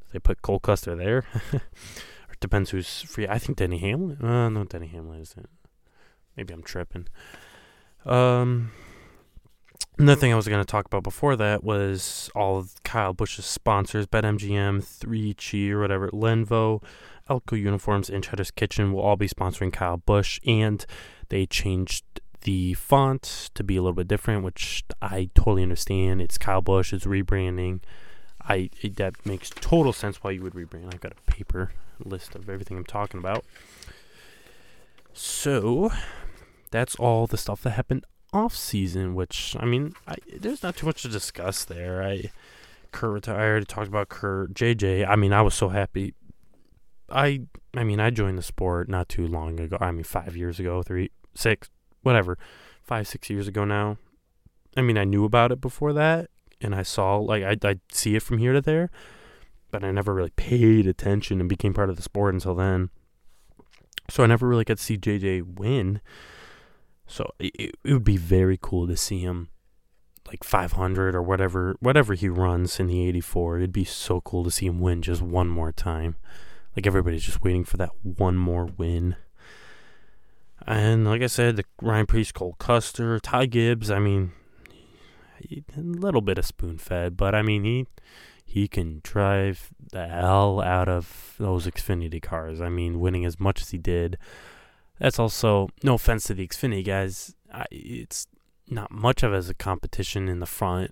If 0.06 0.12
they 0.12 0.20
put 0.20 0.42
Cole 0.42 0.60
Custer 0.60 0.96
there. 0.96 1.26
it 1.54 2.40
Depends 2.40 2.72
who's 2.72 3.02
free. 3.02 3.28
I 3.28 3.40
think 3.40 3.58
Denny 3.58 3.80
Hamlin. 3.80 4.24
Uh, 4.24 4.50
no, 4.50 4.64
Denny 4.66 4.88
Hamlin 4.88 5.22
isn't. 5.22 5.50
Maybe 6.36 6.54
I'm 6.54 6.64
tripping. 6.64 7.08
Um, 8.06 8.72
another 9.98 10.20
thing 10.20 10.34
I 10.34 10.36
was 10.36 10.48
going 10.48 10.62
to 10.62 10.70
talk 10.70 10.86
about 10.86 11.04
before 11.04 11.36
that 11.38 11.64
was 11.64 12.30
all 12.36 12.58
of 12.58 12.84
Kyle 12.84 13.14
Busch's 13.14 13.46
sponsors, 13.46 14.06
BetMGM, 14.06 14.84
3Chi, 14.84 15.72
or 15.72 15.80
whatever, 15.80 16.10
Lenovo, 16.10 16.84
Alsco 17.30 17.60
Uniforms, 17.60 18.10
and 18.10 18.24
Cheddar's 18.24 18.52
Kitchen 18.52 18.94
will 18.94 19.02
all 19.02 19.16
be 19.16 19.28
sponsoring 19.28 19.74
Kyle 19.74 19.98
Busch, 19.98 20.40
and 20.46 20.86
they 21.30 21.46
changed 21.46 22.04
the 22.46 22.76
font 22.76 23.50
to 23.56 23.64
be 23.64 23.76
a 23.76 23.82
little 23.82 23.96
bit 23.96 24.08
different, 24.08 24.44
which 24.44 24.84
I 25.02 25.32
totally 25.34 25.64
understand. 25.64 26.22
It's 26.22 26.38
Kyle 26.38 26.62
Busch, 26.62 26.94
it's 26.94 27.06
rebranding. 27.06 27.82
I 28.40 28.70
it, 28.82 28.98
that 28.98 29.26
makes 29.26 29.50
total 29.50 29.92
sense 29.92 30.24
why 30.24 30.32
you 30.32 30.44
would 30.44 30.54
rebrand. 30.54 30.94
I've 30.94 31.02
got 31.02 31.14
a 31.14 31.32
paper 31.32 31.72
list 32.00 32.36
of 32.36 32.48
everything 32.48 32.78
I'm 32.78 32.86
talking 32.86 33.20
about. 33.20 33.44
So 35.12 35.92
that's 36.70 36.96
all 36.98 37.26
the 37.26 37.38
stuff 37.38 37.64
that 37.64 37.72
happened 37.72 38.06
off 38.32 38.56
season. 38.56 39.16
Which 39.16 39.58
I 39.60 39.66
mean, 39.66 39.94
I, 40.08 40.18
there's 40.40 40.62
not 40.62 40.78
too 40.78 40.86
much 40.86 41.02
to 41.02 41.08
discuss 41.08 41.66
there. 41.66 42.04
I 42.04 42.30
Kurt 42.92 43.12
retired. 43.12 43.68
Talked 43.68 43.88
about 43.88 44.10
Kurt. 44.10 44.54
JJ. 44.54 45.08
I 45.08 45.16
mean, 45.16 45.34
I 45.34 45.42
was 45.42 45.56
so 45.56 45.70
happy. 45.70 46.14
I 47.10 47.42
I 47.74 47.84
mean, 47.84 48.00
I 48.00 48.12
joined 48.12 48.38
the 48.38 48.44
sport 48.44 48.88
not 48.88 49.10
too 49.10 49.26
long 49.26 49.60
ago. 49.60 49.80
I 49.82 49.92
mean, 49.92 50.04
five 50.04 50.38
years 50.38 50.60
ago, 50.60 50.84
three, 50.84 51.10
six, 51.34 51.72
whatever, 52.06 52.38
five, 52.84 53.08
six 53.08 53.30
years 53.30 53.48
ago 53.48 53.66
now. 53.66 53.98
I 54.78 54.82
mean, 54.82 54.98
I 54.98 55.04
knew 55.04 55.26
about 55.26 55.52
it 55.52 55.62
before 55.62 55.94
that, 55.94 56.30
and 56.62 56.76
I 56.76 56.84
saw 56.84 57.18
like 57.18 57.44
I 57.44 57.58
I 57.68 57.80
see 57.92 58.16
it 58.16 58.24
from 58.24 58.38
here 58.38 58.54
to 58.54 58.62
there, 58.62 58.90
but 59.72 59.84
I 59.84 59.92
never 59.92 60.14
really 60.14 60.32
paid 60.32 60.88
attention 60.88 61.40
and 61.40 61.50
became 61.50 61.74
part 61.74 61.90
of 61.90 61.96
the 61.96 62.02
sport 62.02 62.34
until 62.34 62.56
then. 62.56 62.90
So 64.10 64.24
I 64.24 64.28
never 64.28 64.48
really 64.48 64.64
got 64.64 64.78
to 64.78 64.84
see 64.84 64.98
JJ 64.98 65.58
win. 65.58 66.02
So 67.08 67.32
it, 67.40 67.76
it 67.84 67.94
would 67.94 68.04
be 68.04 68.18
very 68.18 68.58
cool 68.62 68.88
to 68.88 68.98
see 68.98 69.20
him 69.20 69.50
like 70.28 70.44
500 70.44 71.16
or 71.16 71.22
whatever 71.22 71.76
whatever 71.80 72.14
he 72.14 72.30
runs 72.30 72.80
in 72.80 72.88
the 72.88 73.08
84. 73.08 73.58
It'd 73.58 73.72
be 73.72 73.84
so 73.84 74.22
cool 74.22 74.44
to 74.44 74.52
see 74.52 74.66
him 74.66 74.80
win 74.80 75.02
just 75.02 75.22
one 75.22 75.48
more 75.48 75.72
time. 75.72 76.16
Like 76.76 76.88
everybody's 76.88 77.24
just 77.24 77.44
waiting 77.44 77.64
for 77.64 77.78
that 77.78 77.92
one 78.04 78.36
more 78.36 78.66
win. 78.66 79.16
And 80.68 81.06
like 81.06 81.22
I 81.22 81.28
said, 81.28 81.58
the 81.58 81.66
Ryan 81.82 82.08
Preece, 82.08 82.32
Cole 82.32 82.56
Custer, 82.58 83.20
Ty 83.20 83.46
Gibbs. 83.48 83.92
I 83.92 84.00
mean, 84.00 84.32
a 85.78 85.80
little 85.80 86.22
bit 86.22 86.38
of 86.38 86.46
spoon 86.46 86.78
fed, 86.78 87.18
but 87.18 87.36
I 87.36 87.42
mean 87.42 87.64
he 87.64 87.88
he 88.44 88.68
can 88.68 89.02
drive 89.04 89.72
the 89.92 90.08
hell 90.08 90.62
out 90.62 90.88
of 90.88 91.36
those 91.38 91.68
Xfinity 91.68 92.22
cars. 92.22 92.62
I 92.62 92.70
mean, 92.70 93.00
winning 93.00 93.26
as 93.26 93.40
much 93.40 93.62
as 93.62 93.72
he 93.72 93.78
did. 93.78 94.18
That's 95.00 95.20
also 95.20 95.70
no 95.84 95.96
offense 95.96 96.26
to 96.26 96.34
the 96.34 96.48
Xfinity 96.48 96.86
guys. 96.86 97.36
I, 97.54 97.66
it's 97.72 98.28
not 98.70 98.92
much 98.92 99.24
of 99.24 99.34
as 99.34 99.50
a 99.50 99.54
competition 99.54 100.30
in 100.30 100.40
the 100.40 100.46
front 100.46 100.92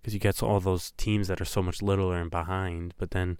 because 0.00 0.14
you 0.14 0.20
get 0.20 0.42
all 0.42 0.58
those 0.58 0.92
teams 0.92 1.28
that 1.28 1.40
are 1.40 1.44
so 1.44 1.62
much 1.62 1.82
littler 1.82 2.16
and 2.16 2.30
behind. 2.30 2.94
But 2.98 3.10
then 3.10 3.38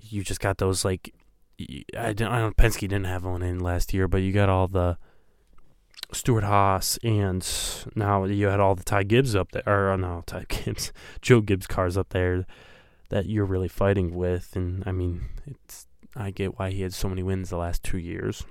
you 0.00 0.24
just 0.24 0.40
got 0.40 0.58
those 0.58 0.84
like 0.84 1.14
I 1.58 2.12
don't, 2.12 2.30
I 2.30 2.50
Penske 2.50 2.80
didn't 2.80 3.04
have 3.04 3.24
one 3.24 3.42
in 3.42 3.60
last 3.60 3.94
year, 3.94 4.08
but 4.08 4.18
you 4.18 4.32
got 4.32 4.48
all 4.48 4.68
the 4.68 4.98
Stewart-Haas 6.12 6.98
and 7.02 7.46
now 7.94 8.24
you 8.24 8.46
had 8.46 8.60
all 8.60 8.74
the 8.74 8.84
Ty 8.84 9.04
Gibbs 9.04 9.34
up 9.34 9.52
there 9.52 9.62
or 9.66 9.90
uh, 9.90 9.96
no 9.96 10.22
Ty 10.26 10.44
Gibbs 10.48 10.92
Joe 11.20 11.40
Gibbs 11.40 11.66
cars 11.66 11.96
up 11.96 12.10
there 12.10 12.46
that 13.08 13.26
you're 13.26 13.44
really 13.44 13.68
fighting 13.68 14.14
with 14.14 14.54
and 14.54 14.82
I 14.86 14.92
mean 14.92 15.22
it's 15.46 15.86
I 16.14 16.30
get 16.30 16.58
why 16.58 16.70
he 16.70 16.82
had 16.82 16.94
so 16.94 17.08
many 17.08 17.22
wins 17.22 17.50
the 17.50 17.58
last 17.58 17.82
two 17.82 17.98
years. 17.98 18.44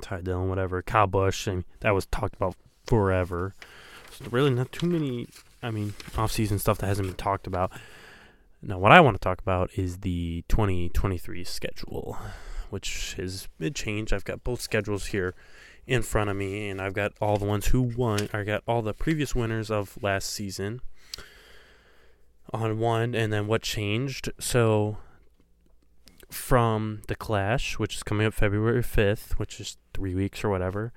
Ty 0.00 0.22
Dillon, 0.22 0.48
whatever, 0.48 0.80
Kyle 0.80 1.06
Busch, 1.06 1.46
and 1.46 1.64
that 1.80 1.94
was 1.94 2.06
talked 2.06 2.34
about 2.34 2.56
forever. 2.86 3.54
So 4.10 4.24
really 4.30 4.50
not 4.50 4.72
too 4.72 4.86
many 4.86 5.28
I 5.62 5.70
mean 5.70 5.94
off-season 6.16 6.58
stuff 6.58 6.78
that 6.78 6.86
hasn't 6.86 7.08
been 7.08 7.16
talked 7.16 7.46
about. 7.46 7.72
Now, 8.64 8.78
what 8.78 8.92
I 8.92 9.00
want 9.00 9.16
to 9.16 9.18
talk 9.18 9.40
about 9.40 9.70
is 9.74 9.98
the 9.98 10.44
2023 10.48 11.42
schedule, 11.42 12.16
which 12.70 13.16
is 13.18 13.48
it 13.58 13.74
changed. 13.74 14.12
I've 14.12 14.24
got 14.24 14.44
both 14.44 14.60
schedules 14.60 15.06
here 15.06 15.34
in 15.84 16.02
front 16.02 16.30
of 16.30 16.36
me, 16.36 16.68
and 16.68 16.80
I've 16.80 16.92
got 16.92 17.12
all 17.20 17.38
the 17.38 17.44
ones 17.44 17.66
who 17.66 17.82
won. 17.82 18.28
I 18.32 18.44
got 18.44 18.62
all 18.68 18.80
the 18.80 18.94
previous 18.94 19.34
winners 19.34 19.68
of 19.68 20.00
last 20.00 20.30
season 20.30 20.80
on 22.52 22.78
one, 22.78 23.16
and 23.16 23.32
then 23.32 23.48
what 23.48 23.62
changed. 23.62 24.30
So, 24.38 24.98
from 26.30 27.02
the 27.08 27.16
Clash, 27.16 27.80
which 27.80 27.96
is 27.96 28.04
coming 28.04 28.28
up 28.28 28.32
February 28.32 28.82
5th, 28.82 29.40
which 29.40 29.58
is 29.58 29.76
three 29.92 30.14
weeks 30.14 30.44
or 30.44 30.50
whatever, 30.50 30.92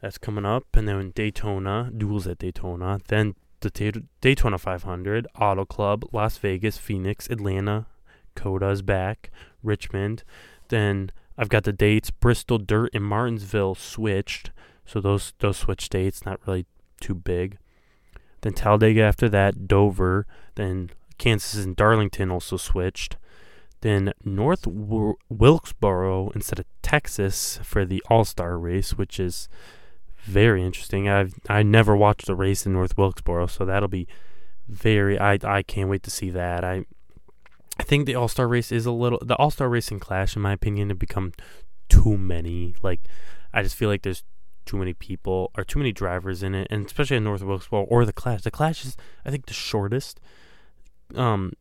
that's 0.00 0.16
coming 0.16 0.46
up, 0.46 0.74
and 0.74 0.88
then 0.88 1.12
Daytona, 1.14 1.90
duels 1.94 2.26
at 2.26 2.38
Daytona, 2.38 2.98
then 3.08 3.34
the 3.60 4.04
Daytona 4.20 4.58
500, 4.58 5.26
Auto 5.38 5.64
Club, 5.64 6.04
Las 6.12 6.38
Vegas, 6.38 6.78
Phoenix, 6.78 7.28
Atlanta, 7.28 7.86
COTA's 8.34 8.82
back, 8.82 9.30
Richmond. 9.62 10.22
Then 10.68 11.10
I've 11.36 11.48
got 11.48 11.64
the 11.64 11.72
dates 11.72 12.10
Bristol, 12.10 12.58
Dirt, 12.58 12.90
and 12.94 13.04
Martinsville 13.04 13.74
switched. 13.74 14.50
So 14.84 15.00
those 15.00 15.34
those 15.38 15.58
switch 15.58 15.88
dates, 15.88 16.24
not 16.24 16.40
really 16.46 16.66
too 17.00 17.14
big. 17.14 17.58
Then 18.40 18.52
Talladega 18.54 19.02
after 19.02 19.28
that, 19.28 19.68
Dover. 19.68 20.26
Then 20.54 20.90
Kansas 21.18 21.64
and 21.64 21.76
Darlington 21.76 22.30
also 22.30 22.56
switched. 22.56 23.16
Then 23.82 24.12
North 24.24 24.66
Wilkesboro 24.66 26.30
instead 26.30 26.58
of 26.58 26.66
Texas 26.82 27.58
for 27.62 27.84
the 27.84 28.02
All 28.10 28.24
Star 28.24 28.58
race, 28.58 28.94
which 28.94 29.18
is 29.18 29.48
very 30.24 30.64
interesting. 30.64 31.08
I've 31.08 31.34
I 31.48 31.62
never 31.62 31.96
watched 31.96 32.28
a 32.28 32.34
race 32.34 32.66
in 32.66 32.72
North 32.72 32.96
Wilkesboro, 32.96 33.46
so 33.46 33.64
that'll 33.64 33.88
be 33.88 34.06
very. 34.68 35.18
I 35.18 35.38
I 35.42 35.62
can't 35.62 35.90
wait 35.90 36.02
to 36.04 36.10
see 36.10 36.30
that. 36.30 36.64
I 36.64 36.84
I 37.78 37.82
think 37.82 38.06
the 38.06 38.14
All 38.14 38.28
Star 38.28 38.46
race 38.46 38.70
is 38.72 38.86
a 38.86 38.92
little 38.92 39.18
the 39.22 39.36
All 39.36 39.50
Star 39.50 39.68
racing 39.68 40.00
clash, 40.00 40.36
in 40.36 40.42
my 40.42 40.52
opinion, 40.52 40.90
have 40.90 40.98
become 40.98 41.32
too 41.88 42.16
many. 42.16 42.74
Like 42.82 43.00
I 43.52 43.62
just 43.62 43.76
feel 43.76 43.88
like 43.88 44.02
there's 44.02 44.24
too 44.66 44.76
many 44.76 44.92
people 44.92 45.50
or 45.56 45.64
too 45.64 45.78
many 45.78 45.92
drivers 45.92 46.42
in 46.42 46.54
it, 46.54 46.68
and 46.70 46.86
especially 46.86 47.16
in 47.16 47.24
North 47.24 47.42
Wilkesboro 47.42 47.84
or 47.84 48.04
the 48.04 48.12
Clash. 48.12 48.42
The 48.42 48.50
Clash 48.50 48.84
is, 48.84 48.96
I 49.24 49.30
think, 49.30 49.46
the 49.46 49.54
shortest 49.54 50.20
um 51.16 51.52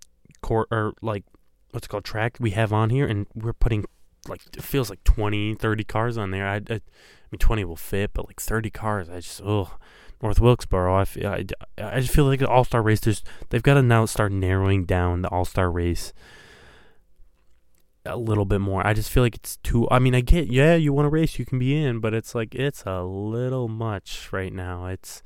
court 0.42 0.68
or 0.72 0.94
like 1.02 1.24
what's 1.72 1.88
called 1.88 2.04
track 2.04 2.38
we 2.40 2.52
have 2.52 2.74
on 2.74 2.90
here, 2.90 3.08
and 3.08 3.26
we're 3.34 3.54
putting 3.54 3.86
like 4.28 4.42
it 4.56 4.64
feels 4.64 4.90
like 4.90 5.04
20, 5.04 5.56
30 5.56 5.84
cars 5.86 6.18
on 6.18 6.32
there. 6.32 6.48
I, 6.48 6.62
I 6.70 6.82
I 7.30 7.36
mean, 7.36 7.40
20 7.40 7.64
will 7.66 7.76
fit, 7.76 8.12
but 8.14 8.26
like 8.26 8.42
30 8.42 8.72
cars, 8.72 9.08
I 9.08 9.20
just, 9.20 9.42
oh, 9.46 9.78
North 10.22 10.40
Wilkesboro, 10.40 10.96
I, 11.00 11.06
feel, 11.06 11.28
I, 11.28 11.46
I 11.78 12.00
just 12.00 12.14
feel 12.14 12.26
like 12.26 12.40
the 12.40 12.50
All 12.50 12.64
Star 12.64 12.82
race, 12.82 13.02
there's, 13.02 13.24
they've 13.50 13.62
got 13.62 13.76
to 13.76 13.84
now 13.84 14.06
start 14.06 14.32
narrowing 14.32 14.86
down 14.86 15.22
the 15.22 15.30
All 15.30 15.46
Star 15.46 15.70
race 15.70 16.12
a 18.04 18.18
little 18.18 18.46
bit 18.46 18.62
more. 18.62 18.86
I 18.86 18.94
just 18.94 19.12
feel 19.12 19.22
like 19.22 19.36
it's 19.36 19.58
too, 19.58 19.88
I 19.92 20.00
mean, 20.00 20.16
I 20.16 20.22
get, 20.22 20.48
yeah, 20.48 20.74
you 20.74 20.92
want 20.92 21.06
to 21.06 21.10
race, 21.10 21.38
you 21.38 21.46
can 21.46 21.60
be 21.60 21.76
in, 21.76 22.00
but 22.00 22.16
it's 22.16 22.34
like, 22.34 22.56
it's 22.56 22.84
a 22.88 23.04
little 23.04 23.68
much 23.68 24.30
right 24.32 24.52
now. 24.52 24.88
It's, 24.88 25.22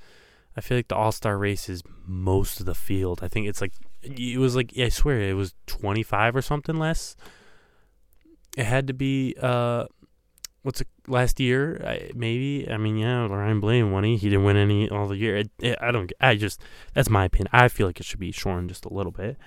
I 0.58 0.62
feel 0.62 0.78
like 0.78 0.90
the 0.90 0.98
All 0.98 1.14
Star 1.14 1.38
race 1.38 1.70
is 1.70 1.84
most 2.06 2.60
of 2.60 2.66
the 2.66 2.76
field. 2.76 3.22
I 3.24 3.30
think 3.30 3.48
it's 3.48 3.62
like, 3.62 3.74
it 4.02 4.40
was 4.40 4.58
like, 4.58 4.78
I 4.78 4.90
swear, 4.90 5.22
it 5.22 5.36
was 5.36 5.56
25 5.68 6.36
or 6.36 6.42
something 6.42 6.78
less. 6.78 7.16
It 8.58 8.66
had 8.66 8.88
to 8.88 8.94
be, 8.94 9.36
uh, 9.42 9.86
what's 10.62 10.82
it, 10.82 10.88
last 11.08 11.40
year? 11.40 11.82
I, 11.86 12.12
maybe. 12.14 12.70
I 12.70 12.78
mean, 12.78 12.98
yeah, 12.98 13.28
Ryan 13.28 13.60
Blaney 13.60 13.84
won. 13.84 14.04
He 14.04 14.18
he 14.18 14.30
didn't 14.30 14.46
win 14.46 14.58
any 14.58 14.90
all 14.90 15.08
the 15.08 15.18
year. 15.18 15.38
It, 15.38 15.52
it, 15.60 15.78
I 15.82 15.92
don't. 15.92 16.12
I 16.20 16.36
just 16.36 16.62
that's 16.94 17.10
my 17.10 17.26
opinion. 17.26 17.50
I 17.52 17.68
feel 17.68 17.88
like 17.88 18.00
it 18.00 18.06
should 18.06 18.20
be 18.20 18.32
shortened 18.32 18.70
just 18.70 18.86
a 18.86 18.94
little 18.94 19.12
bit. 19.12 19.38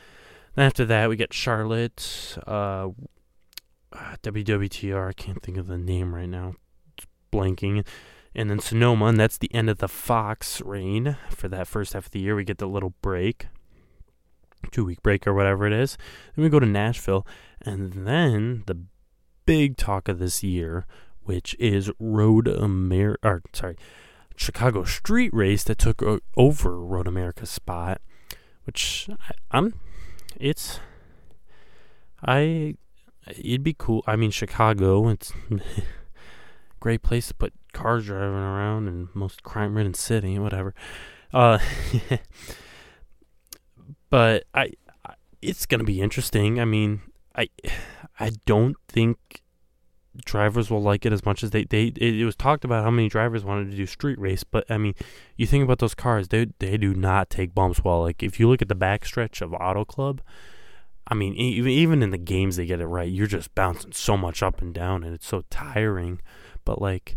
Then 0.54 0.66
after 0.66 0.84
that, 0.86 1.08
we 1.08 1.16
get 1.16 1.32
Charlotte, 1.32 2.38
uh, 2.46 2.88
WWTR. 3.92 5.08
I 5.08 5.12
can't 5.12 5.42
think 5.42 5.58
of 5.58 5.66
the 5.66 5.78
name 5.78 6.14
right 6.14 6.28
now. 6.28 6.54
It's 6.96 7.06
blanking. 7.32 7.84
And 8.34 8.50
then 8.50 8.58
Sonoma, 8.58 9.06
and 9.06 9.18
that's 9.18 9.38
the 9.38 9.52
end 9.54 9.70
of 9.70 9.78
the 9.78 9.88
Fox 9.88 10.60
reign 10.60 11.16
for 11.30 11.48
that 11.48 11.66
first 11.66 11.94
half 11.94 12.06
of 12.06 12.10
the 12.12 12.20
year. 12.20 12.36
We 12.36 12.44
get 12.44 12.58
the 12.58 12.68
little 12.68 12.92
break, 13.00 13.46
two 14.70 14.84
week 14.84 15.02
break 15.02 15.26
or 15.26 15.32
whatever 15.32 15.66
it 15.66 15.72
is. 15.72 15.96
Then 16.34 16.42
we 16.42 16.50
go 16.50 16.60
to 16.60 16.66
Nashville, 16.66 17.26
and 17.62 18.06
then 18.06 18.62
the 18.66 18.78
big 19.46 19.76
talk 19.76 20.08
of 20.08 20.18
this 20.18 20.42
year 20.42 20.86
which 21.26 21.56
is 21.58 21.90
Road 21.98 22.46
America, 22.46 23.28
or 23.28 23.42
sorry, 23.52 23.76
Chicago 24.36 24.84
Street 24.84 25.34
Race 25.34 25.64
that 25.64 25.76
took 25.76 26.02
over 26.36 26.78
Road 26.78 27.06
America's 27.06 27.50
spot, 27.50 28.00
which 28.64 29.10
I, 29.50 29.58
am 29.58 29.74
it's, 30.38 30.78
I, 32.22 32.76
it'd 33.26 33.64
be 33.64 33.74
cool. 33.76 34.04
I 34.06 34.14
mean, 34.16 34.30
Chicago, 34.30 35.08
it's 35.08 35.32
great 36.80 37.02
place 37.02 37.28
to 37.28 37.34
put 37.34 37.52
cars 37.72 38.06
driving 38.06 38.34
around 38.34 38.86
and 38.86 39.08
most 39.12 39.42
crime-ridden 39.42 39.94
city, 39.94 40.38
whatever. 40.38 40.74
Uh, 41.34 41.58
but 44.10 44.44
I, 44.54 44.70
I 45.04 45.14
it's 45.42 45.66
gonna 45.66 45.84
be 45.84 46.00
interesting. 46.00 46.60
I 46.60 46.64
mean, 46.64 47.02
I, 47.36 47.48
I 48.18 48.32
don't 48.46 48.76
think 48.88 49.42
drivers 50.24 50.70
will 50.70 50.82
like 50.82 51.04
it 51.04 51.12
as 51.12 51.24
much 51.24 51.42
as 51.42 51.50
they 51.50 51.64
they 51.64 51.92
it, 51.96 52.24
was 52.24 52.34
talked 52.34 52.64
about 52.64 52.82
how 52.82 52.90
many 52.90 53.08
drivers 53.08 53.44
wanted 53.44 53.70
to 53.70 53.76
do 53.76 53.84
street 53.84 54.18
race 54.18 54.44
but 54.44 54.64
i 54.70 54.78
mean 54.78 54.94
you 55.36 55.46
think 55.46 55.62
about 55.62 55.78
those 55.78 55.94
cars 55.94 56.28
they 56.28 56.46
they 56.58 56.78
do 56.78 56.94
not 56.94 57.28
take 57.28 57.54
bumps 57.54 57.84
well. 57.84 58.02
Like 58.02 58.22
if 58.22 58.40
you 58.40 58.48
look 58.48 58.62
at 58.62 58.68
the 58.68 58.74
backstretch 58.74 59.42
of 59.42 59.52
auto 59.52 59.84
club 59.84 60.22
i 61.06 61.14
mean 61.14 61.34
even 61.34 61.70
even 61.70 62.02
in 62.02 62.10
the 62.10 62.18
games 62.18 62.56
they 62.56 62.66
get 62.66 62.80
it 62.80 62.86
right 62.86 63.10
you're 63.10 63.26
just 63.26 63.54
bouncing 63.54 63.92
so 63.92 64.16
much 64.16 64.42
up 64.42 64.62
and 64.62 64.72
down 64.72 65.04
and 65.04 65.14
it's 65.14 65.26
so 65.26 65.44
tiring. 65.50 66.20
But 66.64 66.80
like 66.80 67.16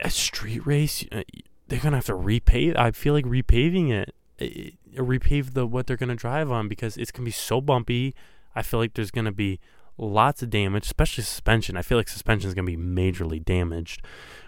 a 0.00 0.08
street 0.08 0.64
race 0.66 1.04
uh, 1.12 1.22
they're 1.68 1.80
gonna 1.80 1.96
have 1.96 2.06
to 2.06 2.14
repave 2.14 2.74
i 2.76 2.90
feel 2.92 3.12
like 3.12 3.26
repaving 3.26 3.90
it, 3.90 4.14
it 4.38 4.74
repave 4.94 5.52
the 5.52 5.66
what 5.66 5.86
they're 5.86 5.98
gonna 5.98 6.14
drive 6.14 6.50
on 6.50 6.66
because 6.66 6.96
it's 6.96 7.10
gonna 7.10 7.26
be 7.26 7.30
so 7.30 7.60
bumpy 7.60 8.14
i 8.56 8.62
feel 8.62 8.80
like 8.80 8.94
there's 8.94 9.12
gonna 9.12 9.32
be 9.32 9.60
lots 9.98 10.42
of 10.42 10.50
damage, 10.50 10.84
especially 10.84 11.24
suspension. 11.24 11.76
I 11.76 11.82
feel 11.82 11.98
like 11.98 12.08
suspension 12.08 12.48
is 12.48 12.54
going 12.54 12.66
to 12.66 12.76
be 12.76 12.82
majorly 12.82 13.42
damaged 13.44 14.02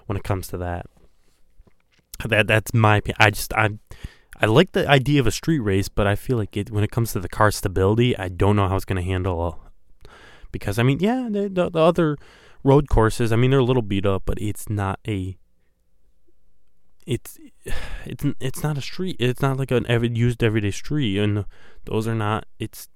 when 0.07 0.17
it 0.17 0.25
comes 0.25 0.49
to 0.49 0.59
that. 0.59 0.87
That 2.25 2.49
that's 2.49 2.75
my 2.75 2.97
opinion. 2.97 3.17
I 3.21 3.31
just 3.31 3.53
I 3.55 3.71
I 4.41 4.47
like 4.47 4.73
the 4.73 4.89
idea 4.89 5.21
of 5.21 5.27
a 5.27 5.31
street 5.31 5.61
race, 5.61 5.89
but 5.89 6.07
I 6.07 6.17
feel 6.17 6.37
like 6.37 6.57
it 6.57 6.71
when 6.71 6.83
it 6.83 6.91
comes 6.91 7.13
to 7.13 7.21
the 7.21 7.29
car 7.29 7.51
stability, 7.53 8.17
I 8.19 8.29
don't 8.29 8.57
know 8.57 8.69
how 8.69 8.75
it's 8.75 8.85
going 8.85 9.03
to 9.03 9.09
handle. 9.09 9.41
Uh, 9.41 10.09
because 10.51 10.79
I 10.79 10.83
mean, 10.83 10.99
yeah, 10.99 11.29
the, 11.31 11.49
the, 11.49 11.71
the 11.71 11.79
other 11.79 12.17
road 12.65 12.89
courses, 12.89 13.31
I 13.33 13.37
mean, 13.37 13.51
they're 13.51 13.61
a 13.61 13.65
little 13.65 13.83
beat 13.83 14.05
up, 14.05 14.25
but 14.27 14.41
it's 14.41 14.69
not 14.69 14.99
a 15.07 15.39
it's 17.07 17.39
it's 18.05 18.25
it's 18.41 18.63
not 18.65 18.77
a 18.77 18.83
street. 18.83 19.17
It's 19.21 19.41
not 19.41 19.57
like 19.57 19.71
an 19.71 19.87
every 19.89 20.11
used 20.13 20.43
everyday 20.43 20.73
street, 20.73 21.19
and 21.19 21.45
those 21.85 22.09
are 22.09 22.17
not. 22.17 22.47
It's 22.59 22.89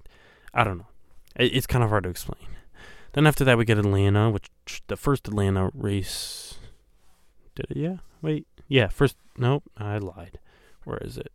I 0.53 0.65
don't 0.65 0.79
know. 0.79 0.87
It, 1.37 1.55
it's 1.55 1.67
kind 1.67 1.83
of 1.85 1.91
hard 1.91 2.05
to 2.05 2.11
explain. 2.11 2.47
Then 3.13 3.27
after 3.27 3.45
that 3.45 3.59
we 3.59 3.65
get 3.65 3.79
Atlanta, 3.79 4.31
which 4.31 4.51
the 4.87 4.97
first 4.97 5.29
Atlanta 5.29 5.71
race. 5.75 6.55
Did 7.55 7.67
it? 7.71 7.77
Yeah. 7.77 7.97
Wait. 8.23 8.47
Yeah. 8.69 8.89
First. 8.89 9.17
Nope. 9.37 9.65
I 9.77 9.99
lied. 9.99 10.39
Where 10.85 10.99
is 10.99 11.19
it? 11.19 11.33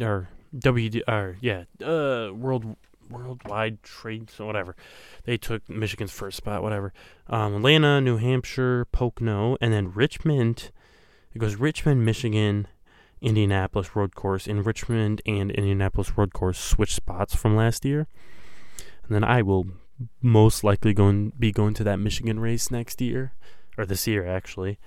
Or 0.00 0.28
WD. 0.54 1.02
Or 1.06 1.36
yeah. 1.40 1.64
Uh. 1.82 2.32
World. 2.32 2.76
Worldwide 3.08 3.84
Trade. 3.84 4.30
So 4.30 4.46
whatever. 4.46 4.74
They 5.24 5.36
took 5.36 5.68
Michigan's 5.68 6.10
first 6.10 6.36
spot. 6.36 6.62
Whatever. 6.62 6.92
Um. 7.28 7.54
Atlanta, 7.54 8.00
New 8.00 8.16
Hampshire, 8.16 8.86
Pocono, 8.86 9.56
and 9.60 9.72
then 9.72 9.92
Richmond. 9.92 10.72
It 11.32 11.38
goes 11.38 11.56
Richmond, 11.56 12.04
Michigan, 12.04 12.66
Indianapolis 13.20 13.96
road 13.96 14.14
course. 14.14 14.46
In 14.46 14.62
Richmond 14.62 15.22
and 15.26 15.50
Indianapolis 15.50 16.16
road 16.16 16.32
course 16.32 16.58
switch 16.58 16.94
spots 16.94 17.34
from 17.34 17.56
last 17.56 17.84
year. 17.84 18.06
And 19.04 19.14
then 19.14 19.24
I 19.24 19.42
will 19.42 19.66
most 20.20 20.62
likely 20.62 20.92
going 20.92 21.32
be 21.38 21.52
going 21.52 21.74
to 21.74 21.84
that 21.84 21.98
Michigan 21.98 22.38
race 22.40 22.70
next 22.70 23.00
year 23.00 23.32
or 23.78 23.86
this 23.86 24.06
year 24.06 24.26
actually. 24.26 24.78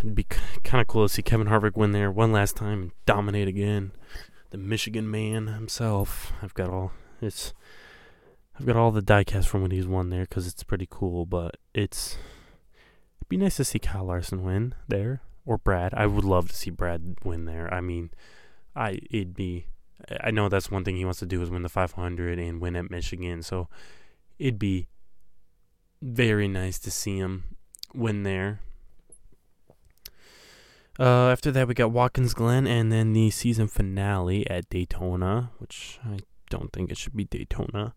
It'd 0.00 0.14
be 0.14 0.24
kind 0.64 0.80
of 0.80 0.86
cool 0.86 1.06
to 1.06 1.12
see 1.12 1.22
Kevin 1.22 1.48
Harvick 1.48 1.76
win 1.76 1.92
there 1.92 2.10
one 2.10 2.32
last 2.32 2.56
time 2.56 2.82
and 2.82 2.92
dominate 3.06 3.48
again. 3.48 3.92
The 4.50 4.58
Michigan 4.58 5.10
man 5.10 5.48
himself. 5.48 6.32
I've 6.42 6.54
got 6.54 6.70
all 6.70 6.92
it's 7.20 7.52
I've 8.58 8.66
got 8.66 8.76
all 8.76 8.90
the 8.90 9.02
diecast 9.02 9.46
from 9.46 9.62
when 9.62 9.70
he's 9.70 9.86
won 9.86 10.10
there 10.10 10.24
because 10.24 10.46
it's 10.46 10.62
pretty 10.62 10.86
cool. 10.90 11.24
But 11.24 11.56
it's 11.74 12.16
it'd 13.18 13.28
be 13.28 13.36
nice 13.36 13.56
to 13.56 13.64
see 13.64 13.78
Kyle 13.78 14.04
Larson 14.04 14.42
win 14.42 14.74
there 14.88 15.22
or 15.44 15.58
Brad. 15.58 15.94
I 15.94 16.06
would 16.06 16.24
love 16.24 16.48
to 16.48 16.56
see 16.56 16.70
Brad 16.70 17.16
win 17.24 17.44
there. 17.44 17.72
I 17.72 17.80
mean, 17.80 18.10
I 18.74 19.00
it'd 19.10 19.34
be 19.34 19.66
I 20.22 20.30
know 20.30 20.48
that's 20.48 20.70
one 20.70 20.84
thing 20.84 20.96
he 20.96 21.04
wants 21.04 21.20
to 21.20 21.26
do 21.26 21.42
is 21.42 21.50
win 21.50 21.62
the 21.62 21.68
500 21.68 22.38
and 22.38 22.60
win 22.60 22.76
at 22.76 22.90
Michigan. 22.90 23.42
So 23.42 23.68
it'd 24.38 24.58
be 24.58 24.88
very 26.02 26.48
nice 26.48 26.78
to 26.80 26.90
see 26.90 27.18
him 27.18 27.56
win 27.94 28.22
there. 28.22 28.60
Uh, 30.98 31.30
after 31.30 31.50
that, 31.50 31.66
we 31.66 31.74
got 31.74 31.92
Watkins 31.92 32.34
Glen 32.34 32.66
and 32.66 32.92
then 32.92 33.12
the 33.12 33.30
season 33.30 33.68
finale 33.68 34.48
at 34.50 34.68
Daytona, 34.68 35.50
which 35.58 35.98
I 36.04 36.18
don't 36.50 36.72
think 36.72 36.90
it 36.90 36.98
should 36.98 37.16
be 37.16 37.24
Daytona. 37.24 37.94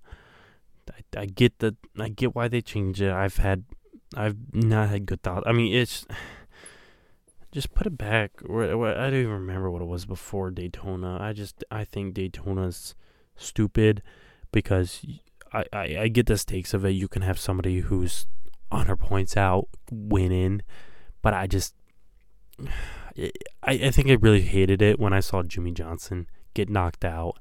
I, 0.90 1.20
I 1.22 1.26
get 1.26 1.60
the 1.60 1.76
I 2.00 2.10
get 2.10 2.36
why 2.36 2.48
they 2.48 2.62
changed 2.62 3.02
it. 3.02 3.12
I've 3.12 3.38
had 3.38 3.66
I've 4.16 4.38
not 4.54 4.90
had 4.90 5.06
good 5.06 5.22
thoughts. 5.22 5.44
I 5.48 5.52
mean, 5.52 5.74
it's 5.74 6.06
just 7.54 7.74
put 7.76 7.86
it 7.86 7.98
back. 7.98 8.32
I 8.44 8.48
don't 8.48 9.14
even 9.14 9.30
remember 9.30 9.70
what 9.70 9.84
it 9.84 9.88
was 9.88 10.06
before 10.06 10.50
Daytona. 10.50 11.20
I 11.22 11.34
just 11.34 11.64
I 11.70 11.84
think 11.86 12.16
Daytona's 12.16 12.96
stupid 13.36 14.02
because 14.52 15.06
I, 15.54 15.66
I, 15.72 15.98
I 16.00 16.08
get 16.08 16.26
the 16.26 16.38
stakes 16.38 16.74
of 16.74 16.84
it. 16.84 16.92
You 16.92 17.08
can 17.08 17.22
have 17.22 17.40
somebody 17.40 17.82
who's 17.82 18.26
on 18.72 18.88
her 18.88 18.98
points 18.98 19.38
out 19.38 19.68
winning, 19.92 20.64
but 21.22 21.36
I 21.36 21.46
just 21.46 21.76
I 22.60 23.32
I 23.64 23.92
think 23.92 24.10
I 24.10 24.14
really 24.14 24.42
hated 24.42 24.82
it 24.82 25.00
when 25.00 25.14
I 25.14 25.20
saw 25.20 25.44
Jimmie 25.44 25.72
Johnson 25.72 26.26
get 26.56 26.70
knocked 26.70 27.06
out 27.06 27.38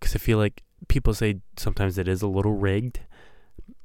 because 0.00 0.16
I 0.16 0.18
feel 0.18 0.38
like 0.38 0.62
people 0.88 1.12
say 1.12 1.40
sometimes 1.58 1.98
it 1.98 2.08
is 2.08 2.22
a 2.22 2.28
little 2.28 2.54
rigged. 2.54 3.00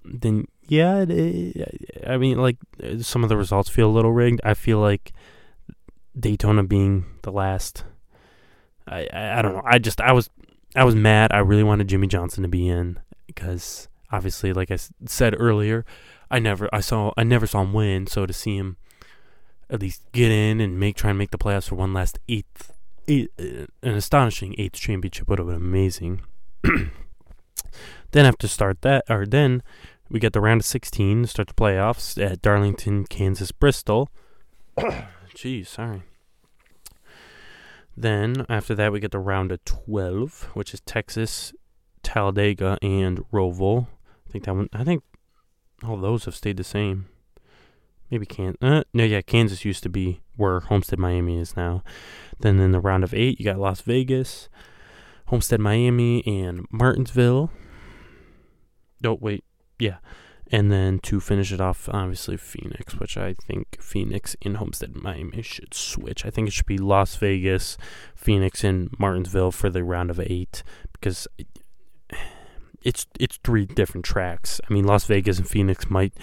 Then 0.06 0.48
yeah, 0.72 1.04
it, 1.06 2.01
I 2.08 2.15
mean, 2.15 2.38
like 2.38 2.56
some 3.02 3.24
of 3.24 3.30
the 3.30 3.36
results 3.36 3.67
feel 3.67 3.89
a 3.89 3.91
little 3.91 4.13
rigged. 4.13 4.39
I 4.45 4.54
feel 4.54 4.80
like 4.80 5.12
Daytona 6.17 6.63
being 6.63 7.04
the 7.24 7.32
last. 7.34 7.84
I, 8.88 9.06
I, 9.12 9.39
I 9.39 9.41
don't 9.41 9.54
know. 9.54 9.63
I 9.65 9.80
just 9.80 10.00
I 10.00 10.13
was 10.13 10.30
I 10.74 10.86
was 10.86 10.95
mad. 10.95 11.34
I 11.34 11.39
really 11.39 11.63
wanted 11.63 11.89
Jimmie 11.89 12.08
Johnson 12.08 12.43
to 12.43 12.48
be 12.48 12.69
in 12.69 13.02
because 13.28 13.89
obviously, 14.13 14.54
like 14.54 14.72
I 14.72 14.78
said 15.06 15.36
earlier, 15.38 15.84
I 16.32 16.39
never 16.39 16.69
I 16.72 16.80
saw 16.80 17.12
I 17.17 17.24
never 17.24 17.48
saw 17.48 17.63
him 17.63 17.74
win. 17.74 18.08
So 18.08 18.26
to 18.26 18.32
see 18.32 18.56
him 18.56 18.78
at 19.69 19.82
least 19.82 20.10
get 20.13 20.32
in 20.32 20.62
and 20.62 20.80
make 20.80 20.95
try 20.95 21.10
and 21.10 21.19
make 21.19 21.32
the 21.32 21.38
playoffs 21.38 21.67
for 21.67 21.76
one 21.76 21.93
last 21.93 22.17
eighth, 22.30 22.72
eight, 23.10 23.30
uh, 23.38 23.67
an 23.84 23.95
astonishing 23.95 24.56
eighth 24.58 24.80
championship 24.80 25.28
would 25.28 25.38
have 25.38 25.50
been 25.50 25.58
amazing. 25.58 26.22
then 28.12 28.26
after 28.26 28.48
start 28.48 28.82
that 28.84 29.04
or 29.10 29.26
then 29.26 29.62
we 30.12 30.19
get 30.19 30.34
the 30.34 30.41
round 30.41 30.62
of 30.62 30.65
16 30.65 31.26
start 31.26 31.47
the 31.47 31.54
playoffs 31.54 32.21
at 32.21 32.41
Darlington, 32.41 33.06
Kansas, 33.06 33.52
Bristol. 33.52 34.10
Jeez, 34.78 35.67
sorry. 35.67 36.04
Then 37.95 38.45
after 38.50 38.76
that, 38.76 38.91
we 38.91 39.00
get 39.00 39.12
the 39.12 39.19
round 39.19 39.52
of 39.52 39.63
12, 39.63 40.50
which 40.54 40.74
is 40.74 40.82
Texas, 40.82 41.54
Talladega, 42.04 42.78
and 42.82 43.19
Roval. 43.32 43.88
I 44.28 44.32
think 44.32 44.45
that 44.45 44.56
one. 44.56 44.69
I 44.74 44.84
think 44.84 45.04
all 45.84 45.97
those 45.97 46.26
have 46.26 46.36
stayed 46.36 46.58
the 46.58 46.63
same. 46.63 47.08
Maybe 48.10 48.26
can 48.26 48.56
uh, 48.62 48.84
no, 48.93 49.06
yeah, 49.06 49.21
Kansas 49.21 49.63
used 49.63 49.84
to 49.84 49.89
be 49.89 50.21
where 50.36 50.60
Homestead 50.60 51.00
Miami 51.00 51.38
is 51.38 51.56
now. 51.56 51.84
Then 52.39 52.60
in 52.60 52.71
the 52.71 52.82
round 52.82 53.06
of 53.06 53.13
eight, 53.13 53.39
you 53.39 53.45
got 53.45 53.60
Las 53.60 53.82
Vegas, 53.82 54.50
Homestead 55.28 55.62
Miami, 55.62 56.26
and 56.26 56.65
Martinsville. 56.71 57.52
Don't 59.02 59.13
oh, 59.13 59.19
wait, 59.21 59.43
yeah. 59.82 59.98
And 60.54 60.70
then 60.70 61.00
to 61.00 61.22
finish 61.22 61.54
it 61.54 61.62
off, 61.62 61.88
obviously 61.89 62.36
Phoenix, 62.36 63.00
which 63.00 63.15
I 63.15 63.34
think 63.34 63.82
Phoenix 63.82 64.36
in 64.41 64.56
Homestead, 64.56 64.96
Miami 64.96 65.41
should 65.41 65.74
switch. 65.74 66.26
I 66.26 66.30
think 66.30 66.50
it 66.50 66.54
should 66.54 66.65
be 66.65 66.78
Las 66.78 67.15
Vegas, 67.15 67.78
Phoenix, 68.15 68.63
and 68.63 68.89
Martinsville 69.00 69.52
for 69.52 69.70
the 69.70 69.82
round 69.84 70.10
of 70.10 70.20
eight 70.20 70.62
because 70.91 71.26
it's 72.84 73.08
it's 73.17 73.39
three 73.44 73.65
different 73.65 74.04
tracks. 74.04 74.60
I 74.70 74.74
mean, 74.74 74.86
Las 74.86 75.06
Vegas 75.06 75.38
and 75.38 75.48
Phoenix 75.48 75.89
might 75.89 76.13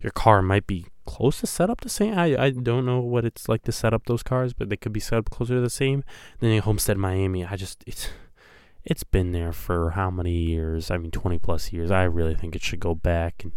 your 0.00 0.12
car 0.12 0.42
might 0.42 0.66
be 0.66 0.86
close 1.04 1.40
to 1.40 1.46
set 1.48 1.68
up 1.68 1.80
the 1.80 1.88
same. 1.88 2.16
I 2.16 2.36
I 2.36 2.50
don't 2.50 2.86
know 2.86 3.00
what 3.00 3.24
it's 3.24 3.48
like 3.48 3.62
to 3.64 3.72
set 3.72 3.92
up 3.92 4.06
those 4.06 4.22
cars, 4.22 4.52
but 4.52 4.68
they 4.68 4.76
could 4.76 4.92
be 4.92 5.00
set 5.00 5.18
up 5.18 5.30
closer 5.30 5.54
to 5.54 5.60
the 5.60 5.70
same. 5.70 6.04
Then 6.38 6.56
Homestead, 6.60 6.98
Miami, 6.98 7.44
I 7.44 7.56
just 7.56 7.82
it's 7.86 8.10
it's 8.84 9.04
been 9.04 9.32
there 9.32 9.52
for 9.52 9.90
how 9.90 10.10
many 10.10 10.32
years? 10.32 10.90
I 10.90 10.98
mean, 10.98 11.10
20 11.10 11.38
plus 11.38 11.72
years. 11.72 11.90
I 11.90 12.04
really 12.04 12.34
think 12.34 12.56
it 12.56 12.62
should 12.62 12.80
go 12.80 12.94
back. 12.94 13.44
And 13.44 13.52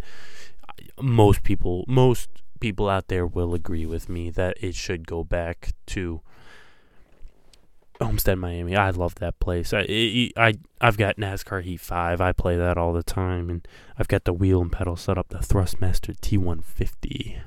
most 1.02 1.44
people, 1.44 1.84
most 1.88 2.30
people 2.60 2.90
out 2.90 3.08
there 3.08 3.26
will 3.26 3.54
agree 3.54 3.86
with 3.86 4.08
me 4.10 4.30
that 4.32 4.58
it 4.62 4.76
should 4.76 5.08
go 5.08 5.24
back 5.24 5.72
to 5.88 6.22
Homestead, 8.02 8.38
Miami. 8.38 8.76
I 8.76 8.90
love 8.92 9.16
that 9.16 9.40
place. 9.40 9.74
I, 9.74 10.32
I, 10.38 10.56
I've 10.82 10.98
got 10.98 11.18
NASCAR 11.18 11.64
Heat 11.64 11.80
5. 11.80 12.22
I 12.22 12.32
play 12.34 12.58
that 12.58 12.78
all 12.78 12.94
the 12.94 13.04
time. 13.04 13.50
And 13.50 13.68
I've 13.98 14.08
got 14.08 14.26
the 14.26 14.34
wheel 14.34 14.62
and 14.62 14.72
pedal 14.72 14.96
set 14.96 15.18
up, 15.18 15.30
the 15.30 15.40
Thrustmaster 15.40 16.16
T150. 16.20 17.42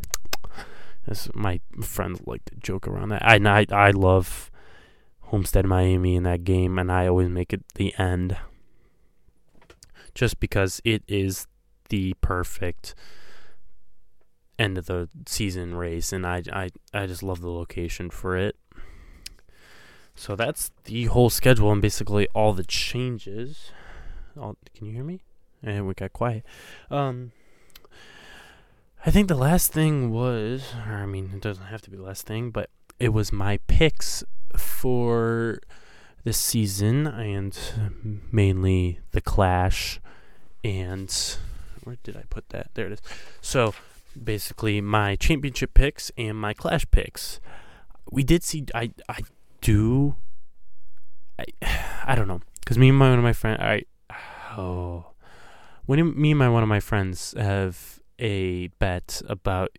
This, 1.06 1.28
my 1.34 1.60
friends 1.80 2.20
like 2.26 2.44
to 2.46 2.56
joke 2.56 2.88
around 2.88 3.10
that. 3.10 3.24
I, 3.24 3.36
I, 3.36 3.66
I 3.70 3.90
love 3.90 4.50
Homestead 5.28 5.66
Miami 5.66 6.16
in 6.16 6.22
that 6.22 6.44
game, 6.44 6.78
and 6.78 6.90
I 6.90 7.06
always 7.06 7.28
make 7.28 7.52
it 7.52 7.62
the 7.74 7.94
end 7.98 8.36
just 10.14 10.40
because 10.40 10.80
it 10.84 11.02
is 11.06 11.46
the 11.90 12.14
perfect 12.22 12.94
end 14.58 14.78
of 14.78 14.86
the 14.86 15.08
season 15.26 15.74
race, 15.74 16.12
and 16.12 16.26
I, 16.26 16.42
I, 16.52 16.70
I 16.94 17.06
just 17.06 17.22
love 17.22 17.42
the 17.42 17.50
location 17.50 18.08
for 18.08 18.36
it. 18.36 18.56
So 20.14 20.34
that's 20.34 20.70
the 20.84 21.04
whole 21.04 21.30
schedule 21.30 21.70
and 21.70 21.82
basically 21.82 22.26
all 22.34 22.54
the 22.54 22.64
changes. 22.64 23.70
All, 24.38 24.56
can 24.74 24.86
you 24.86 24.94
hear 24.94 25.04
me? 25.04 25.20
And 25.62 25.86
we 25.86 25.94
got 25.94 26.12
quiet. 26.14 26.44
Um, 26.90 27.32
I 29.04 29.10
think 29.10 29.28
the 29.28 29.36
last 29.36 29.72
thing 29.72 30.10
was, 30.10 30.74
I 30.74 31.04
mean, 31.04 31.32
it 31.34 31.42
doesn't 31.42 31.66
have 31.66 31.82
to 31.82 31.90
be 31.90 31.96
the 31.96 32.02
last 32.02 32.26
thing, 32.26 32.50
but 32.50 32.70
it 33.00 33.12
was 33.12 33.32
my 33.32 33.58
picks 33.66 34.24
for 34.56 35.60
this 36.24 36.38
season 36.38 37.06
and 37.06 37.58
mainly 38.32 39.00
the 39.12 39.20
Clash 39.20 40.00
and 40.64 41.36
where 41.84 41.96
did 42.02 42.16
I 42.16 42.24
put 42.28 42.48
that? 42.50 42.70
There 42.74 42.86
it 42.86 42.92
is. 42.92 43.00
So 43.40 43.74
basically 44.22 44.80
my 44.80 45.16
championship 45.16 45.74
picks 45.74 46.10
and 46.18 46.36
my 46.36 46.52
Clash 46.52 46.84
picks. 46.90 47.40
We 48.10 48.24
did 48.24 48.42
see 48.42 48.66
I 48.74 48.90
I 49.08 49.20
do 49.60 50.16
I 51.38 51.44
I 52.04 52.14
don't 52.14 52.28
know 52.28 52.40
because 52.60 52.78
me 52.78 52.88
and 52.88 52.98
my 52.98 53.10
one 53.10 53.18
of 53.18 53.24
my 53.24 53.32
friends 53.32 53.60
I 53.60 53.82
oh 54.56 55.06
when 55.86 56.20
me 56.20 56.32
and 56.32 56.38
my 56.38 56.48
one 56.48 56.62
of 56.62 56.68
my 56.68 56.80
friends 56.80 57.34
have 57.38 58.00
a 58.18 58.66
bet 58.78 59.22
about 59.28 59.78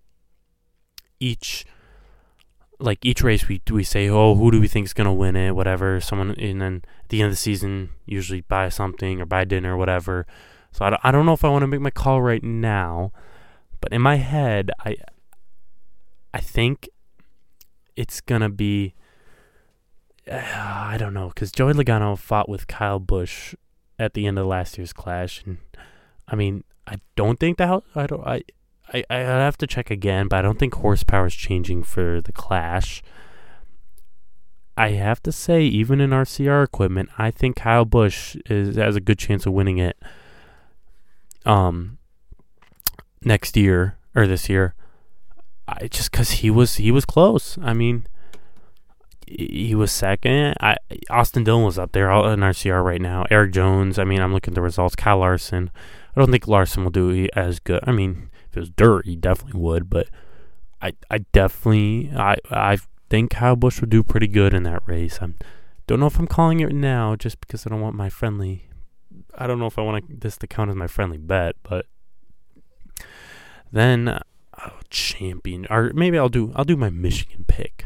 each 1.20 1.66
like 2.80 3.06
each 3.06 3.22
race 3.22 3.48
we 3.48 3.62
we 3.72 3.84
say 3.84 4.08
oh 4.08 4.36
who 4.36 4.52
do 4.52 4.60
we 4.60 4.68
think 4.68 4.86
is 4.86 4.94
gonna 4.94 5.14
win 5.14 5.36
it 5.36 5.52
whatever 5.52 6.00
someone 6.00 6.32
and 6.32 6.62
then 6.62 6.82
at 7.04 7.10
the 7.10 7.22
end 7.22 7.28
of 7.28 7.34
the 7.34 7.38
season 7.38 7.90
usually 8.06 8.42
buy 8.42 8.70
something 8.70 9.20
or 9.20 9.26
buy 9.26 9.44
dinner 9.44 9.74
or 9.74 9.78
whatever 9.78 10.26
so 10.72 10.86
I 10.86 10.92
don't, 10.92 11.02
I 11.04 11.12
don't 11.12 11.26
know 11.26 11.34
if 11.34 11.44
I 11.44 11.50
want 11.50 11.64
to 11.64 11.68
make 11.68 11.82
my 11.82 11.90
call 11.90 12.22
right 12.22 12.44
now 12.44 13.12
but 13.82 13.92
in 13.92 14.02
my 14.02 14.16
head 14.16 14.72
I 14.86 14.96
I 16.34 16.40
think 16.40 16.90
it's 17.96 18.22
gonna 18.22 18.50
be. 18.50 18.96
I 20.32 20.96
don't 20.98 21.14
know 21.14 21.30
because 21.30 21.52
Joey 21.52 21.74
Logano 21.74 22.18
fought 22.18 22.48
with 22.50 22.68
Kyle 22.68 23.00
Busch 23.00 23.56
at 23.98 24.14
the 24.14 24.26
end 24.26 24.40
of 24.40 24.48
last 24.48 24.78
year's 24.78 24.94
clash, 24.94 25.44
and 25.46 25.58
I 26.28 26.36
mean, 26.36 26.64
I 26.88 27.00
don't 27.16 27.40
think 27.40 27.58
that 27.58 27.84
I 27.96 28.08
don't 28.08 28.26
I. 28.26 28.44
I, 28.94 29.04
I 29.10 29.18
have 29.18 29.58
to 29.58 29.68
check 29.68 29.92
again, 29.92 30.28
but 30.28 30.40
I 30.40 30.42
don't 30.42 30.60
think 30.60 30.76
horsepower 30.76 31.28
is 31.28 31.36
changing 31.36 31.84
for 31.84 32.22
the 32.22 32.32
Clash. 32.32 33.04
I 34.76 34.92
have 34.92 35.22
to 35.24 35.32
say, 35.32 35.64
even 35.64 36.00
in 36.00 36.12
RCR 36.12 36.64
equipment, 36.64 37.10
I 37.18 37.32
think 37.32 37.58
Kyle 37.58 37.86
Busch 37.86 38.36
is 38.50 38.78
has 38.78 38.96
a 38.96 39.02
good 39.02 39.20
chance 39.20 39.46
of 39.46 39.54
winning 39.54 39.78
it. 39.78 39.98
Um, 41.46 41.98
next 43.22 43.58
year 43.58 43.98
or 44.16 44.26
this 44.26 44.48
year, 44.48 44.76
I 45.68 45.88
just 45.88 46.12
because 46.12 46.32
he 46.32 46.50
was 46.50 46.76
he 46.76 46.92
was 46.92 47.06
close. 47.06 47.58
I 47.62 47.74
mean, 47.74 48.08
he 49.28 49.76
was 49.76 49.92
second. 49.92 50.56
I 50.62 50.78
Austin 51.10 51.44
Dillon 51.44 51.66
was 51.66 51.78
up 51.78 51.92
there 51.92 52.10
in 52.10 52.40
RCR 52.40 52.84
right 52.84 53.02
now. 53.02 53.26
Erik 53.30 53.52
Jones. 53.52 54.00
I 54.00 54.06
mean, 54.06 54.22
I'm 54.22 54.34
looking 54.34 54.54
at 54.54 54.56
the 54.56 54.62
results. 54.62 54.96
Kyle 54.96 55.20
Larson. 55.20 55.72
I 56.16 56.20
don't 56.20 56.32
think 56.32 56.48
Larson 56.48 56.84
will 56.84 56.92
do 56.92 57.28
as 57.36 57.60
good. 57.60 57.82
I 57.84 57.92
mean, 57.92 58.29
if 58.50 58.58
it 58.58 58.60
was 58.60 58.70
dirt, 58.70 59.06
he 59.06 59.16
definitely 59.16 59.60
would. 59.60 59.90
But 59.90 60.08
I, 60.82 60.94
I 61.10 61.20
definitely, 61.32 62.12
I, 62.16 62.38
I 62.50 62.78
think 63.10 63.32
Kyle 63.32 63.56
Busch 63.56 63.82
would 63.82 63.90
do 63.90 64.04
pretty 64.04 64.28
good 64.28 64.54
in 64.54 64.64
that 64.64 64.84
race. 64.86 65.20
I 65.22 65.30
don't 65.88 66.00
know 66.00 66.08
if 66.08 66.20
I'm 66.20 66.28
calling 66.28 66.60
it 66.60 66.74
now, 66.74 67.16
just 67.16 67.40
because 67.42 67.66
I 67.66 67.70
don't 67.70 67.82
want 67.82 67.96
my 67.96 68.10
friendly. 68.10 68.70
I 69.38 69.48
don't 69.48 69.60
know 69.60 69.66
if 69.66 69.78
I 69.78 69.82
want 69.82 70.22
this 70.22 70.38
to 70.38 70.48
count 70.48 70.70
as 70.70 70.76
my 70.76 70.88
friendly 70.88 71.18
bet, 71.18 71.56
but 71.64 71.86
then 73.72 74.20
oh, 74.64 74.80
champion, 74.90 75.66
or 75.70 75.92
maybe 75.94 76.18
I'll 76.18 76.30
do, 76.30 76.52
I'll 76.56 76.66
do 76.66 76.78
my 76.78 76.90
Michigan 76.90 77.46
pick, 77.48 77.86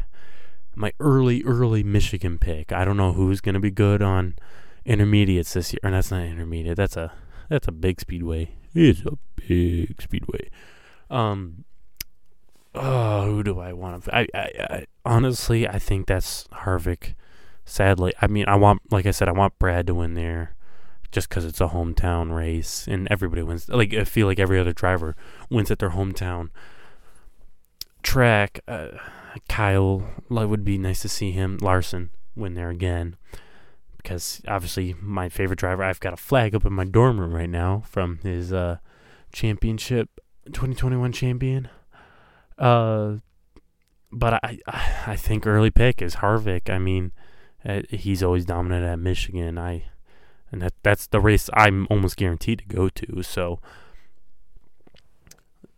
my 0.74 0.92
early, 1.00 1.42
early 1.44 1.82
Michigan 1.82 2.38
pick. 2.38 2.72
I 2.72 2.84
don't 2.84 2.96
know 2.96 3.12
who's 3.12 3.40
gonna 3.40 3.60
be 3.60 3.70
good 3.70 4.02
on 4.02 4.36
intermediates 4.84 5.54
this 5.54 5.72
year, 5.72 5.80
and 5.82 5.94
that's 5.94 6.10
not 6.10 6.22
intermediate. 6.24 6.76
That's 6.76 6.96
a, 6.96 7.12
that's 7.48 7.68
a 7.68 7.72
big 7.72 8.00
speedway. 8.00 8.50
It's 8.74 9.00
a 9.00 9.16
big 9.48 10.00
speedway. 10.00 10.50
Um, 11.10 11.64
oh, 12.74 13.24
who 13.26 13.42
do 13.42 13.60
I 13.60 13.72
want 13.72 14.04
to? 14.04 14.16
I, 14.16 14.26
I, 14.34 14.50
I 14.58 14.86
honestly, 15.04 15.68
I 15.68 15.78
think 15.78 16.06
that's 16.06 16.46
Harvick. 16.48 17.14
Sadly, 17.64 18.12
I 18.20 18.26
mean, 18.26 18.44
I 18.46 18.56
want, 18.56 18.82
like 18.90 19.06
I 19.06 19.10
said, 19.10 19.28
I 19.28 19.32
want 19.32 19.58
Brad 19.58 19.86
to 19.86 19.94
win 19.94 20.14
there, 20.14 20.54
just 21.12 21.28
because 21.28 21.44
it's 21.44 21.60
a 21.60 21.68
hometown 21.68 22.34
race 22.34 22.86
and 22.86 23.08
everybody 23.10 23.42
wins. 23.42 23.68
Like 23.68 23.94
I 23.94 24.04
feel 24.04 24.26
like 24.26 24.38
every 24.38 24.58
other 24.58 24.72
driver 24.72 25.16
wins 25.48 25.70
at 25.70 25.78
their 25.78 25.90
hometown 25.90 26.50
track. 28.02 28.60
Uh, 28.68 28.88
Kyle, 29.48 30.06
it 30.30 30.48
would 30.48 30.64
be 30.64 30.78
nice 30.78 31.00
to 31.02 31.08
see 31.08 31.30
him. 31.30 31.58
Larson 31.60 32.10
win 32.36 32.54
there 32.54 32.70
again 32.70 33.16
because 33.96 34.42
obviously 34.46 34.94
my 35.00 35.28
favorite 35.28 35.58
driver. 35.58 35.82
I've 35.82 36.00
got 36.00 36.12
a 36.12 36.18
flag 36.18 36.54
up 36.54 36.66
in 36.66 36.72
my 36.72 36.84
dorm 36.84 37.18
room 37.18 37.32
right 37.32 37.48
now 37.48 37.82
from 37.86 38.18
his 38.22 38.52
uh, 38.52 38.76
championship, 39.34 40.08
2021 40.46 41.12
champion. 41.12 41.68
Uh, 42.58 43.16
but 44.10 44.34
I 44.42 44.58
I 45.06 45.16
think 45.16 45.46
early 45.46 45.70
pick 45.70 46.00
is 46.00 46.16
Harvick. 46.16 46.70
I 46.70 46.78
mean, 46.78 47.12
uh, 47.64 47.82
he's 47.90 48.22
always 48.22 48.44
dominant 48.44 48.84
at 48.84 48.98
Michigan. 48.98 49.58
I 49.58 49.86
and 50.50 50.62
that 50.62 50.74
that's 50.82 51.06
the 51.06 51.20
race 51.20 51.50
I'm 51.52 51.86
almost 51.90 52.16
guaranteed 52.16 52.60
to 52.60 52.64
go 52.74 52.88
to. 52.88 53.22
So 53.22 53.60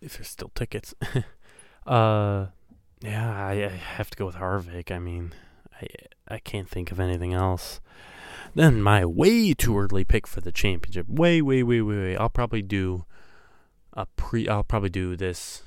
if 0.01 0.19
there's 0.19 0.29
still 0.29 0.51
tickets, 0.55 0.95
uh, 1.87 2.47
yeah, 3.01 3.47
I, 3.47 3.53
I 3.65 3.69
have 3.69 4.11
to 4.11 4.17
go 4.17 4.27
with 4.27 4.37
Harvick. 4.37 4.91
I 4.91 4.99
mean, 4.99 5.33
I 5.81 5.89
I 6.29 6.39
can't 6.39 6.69
think 6.69 6.93
of 6.93 7.01
anything 7.01 7.33
else. 7.33 7.81
Then 8.55 8.83
my 8.83 9.05
way 9.05 9.55
too 9.55 9.79
early 9.79 10.05
pick 10.05 10.27
for 10.27 10.41
the 10.41 10.53
championship. 10.53 11.09
Way, 11.09 11.43
way, 11.43 11.63
way, 11.63 11.81
way, 11.83 11.97
way. 11.97 12.17
I'll 12.17 12.29
probably 12.29 12.63
do 12.63 13.05
a 13.97 14.07
pre. 14.17 14.47
I'll 14.49 14.63
probably 14.63 14.91
do 14.91 15.17
this 15.17 15.63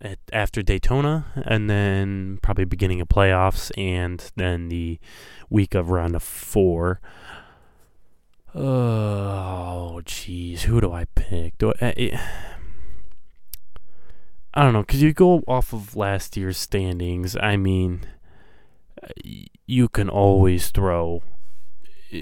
at, 0.00 0.18
after 0.32 0.62
Daytona, 0.62 1.26
and 1.46 1.70
then 1.70 2.38
probably 2.42 2.64
beginning 2.64 3.00
of 3.00 3.08
playoffs, 3.08 3.70
and 3.78 4.30
then 4.36 4.68
the 4.68 4.98
week 5.48 5.74
of 5.74 5.88
round 5.88 6.14
of 6.14 6.22
four. 6.22 7.00
Oh, 8.54 10.00
jeez, 10.04 10.62
who 10.62 10.80
do 10.80 10.92
I 10.92 11.06
pick? 11.14 11.56
Do 11.58 11.72
I? 11.80 11.86
I, 11.86 12.20
I 14.54 14.62
don't 14.62 14.72
know, 14.72 14.82
cause 14.84 15.02
you 15.02 15.12
go 15.12 15.42
off 15.46 15.74
of 15.74 15.96
last 15.96 16.34
year's 16.34 16.56
standings. 16.56 17.36
I 17.36 17.58
mean, 17.58 18.06
you 19.66 19.88
can 19.88 20.08
always 20.08 20.70
throw 20.70 21.22
uh, 22.10 22.16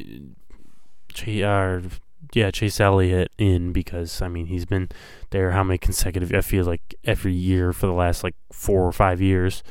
yeah, 2.33 2.51
Chase 2.51 2.81
Elliott 2.81 3.31
in 3.39 3.73
because 3.73 4.23
I 4.23 4.29
mean 4.29 4.47
he's 4.47 4.67
been 4.67 4.89
there 5.31 5.53
how 5.53 5.63
many 5.63 5.79
consecutive 5.79 6.33
I 6.33 6.41
feel 6.41 6.65
like 6.65 6.95
every 7.05 7.33
year 7.33 7.73
for 7.73 7.87
the 7.87 7.93
last 7.93 8.25
like 8.25 8.35
four 8.53 8.87
or 8.87 8.93
five 8.93 9.21
years. 9.21 9.63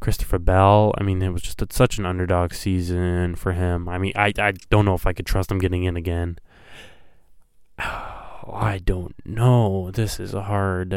Christopher 0.00 0.38
Bell, 0.38 0.94
I 0.96 1.02
mean 1.02 1.20
it 1.22 1.30
was 1.30 1.42
just 1.42 1.60
a, 1.60 1.66
such 1.70 1.98
an 1.98 2.06
underdog 2.06 2.54
season 2.54 3.34
for 3.34 3.52
him. 3.52 3.88
I 3.88 3.98
mean 3.98 4.12
I 4.16 4.32
I 4.38 4.52
don't 4.70 4.84
know 4.84 4.94
if 4.94 5.06
I 5.06 5.12
could 5.12 5.26
trust 5.26 5.50
him 5.50 5.58
getting 5.58 5.84
in 5.84 5.96
again. 5.96 6.38
I 7.78 8.80
don't 8.82 9.14
know. 9.26 9.90
This 9.90 10.18
is 10.18 10.32
a 10.34 10.42
hard. 10.42 10.90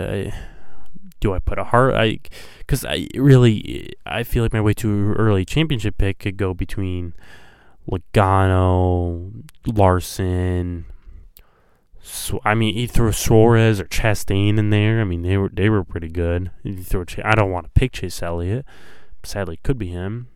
Do 1.20 1.34
I 1.34 1.40
put 1.40 1.60
a 1.60 1.66
heart? 1.66 1.94
I 1.96 2.20
because 2.60 2.86
I 2.86 3.08
really 3.16 3.94
I 4.06 4.24
feel 4.24 4.44
like 4.44 4.54
my 4.54 4.62
way 4.62 4.74
too 4.74 5.14
early 5.14 5.46
championship 5.46 5.98
pick 5.98 6.20
could 6.20 6.38
go 6.38 6.54
between 6.54 7.14
Logano, 7.90 9.41
Larson. 9.66 10.86
So, 12.04 12.42
I 12.44 12.56
mean, 12.56 12.74
he 12.74 12.88
threw 12.88 13.12
Suarez 13.12 13.80
or 13.80 13.86
Chastain 13.86 14.58
in 14.58 14.72
there. 14.72 15.02
I 15.02 15.04
mean, 15.04 15.22
they 15.22 15.38
were 15.38 15.50
they 15.50 15.70
were 15.70 15.84
pretty 15.84 16.10
good. 16.10 16.52
You 16.64 16.84
throw, 16.84 17.06
I 17.24 17.36
don't 17.36 17.52
want 17.52 17.66
to 17.66 17.80
pick 17.80 17.94
Chase 17.94 18.24
Elliott. 18.24 18.66
Sadly, 19.24 19.60
could 19.64 19.78
be 19.78 19.88
him. 19.88 20.28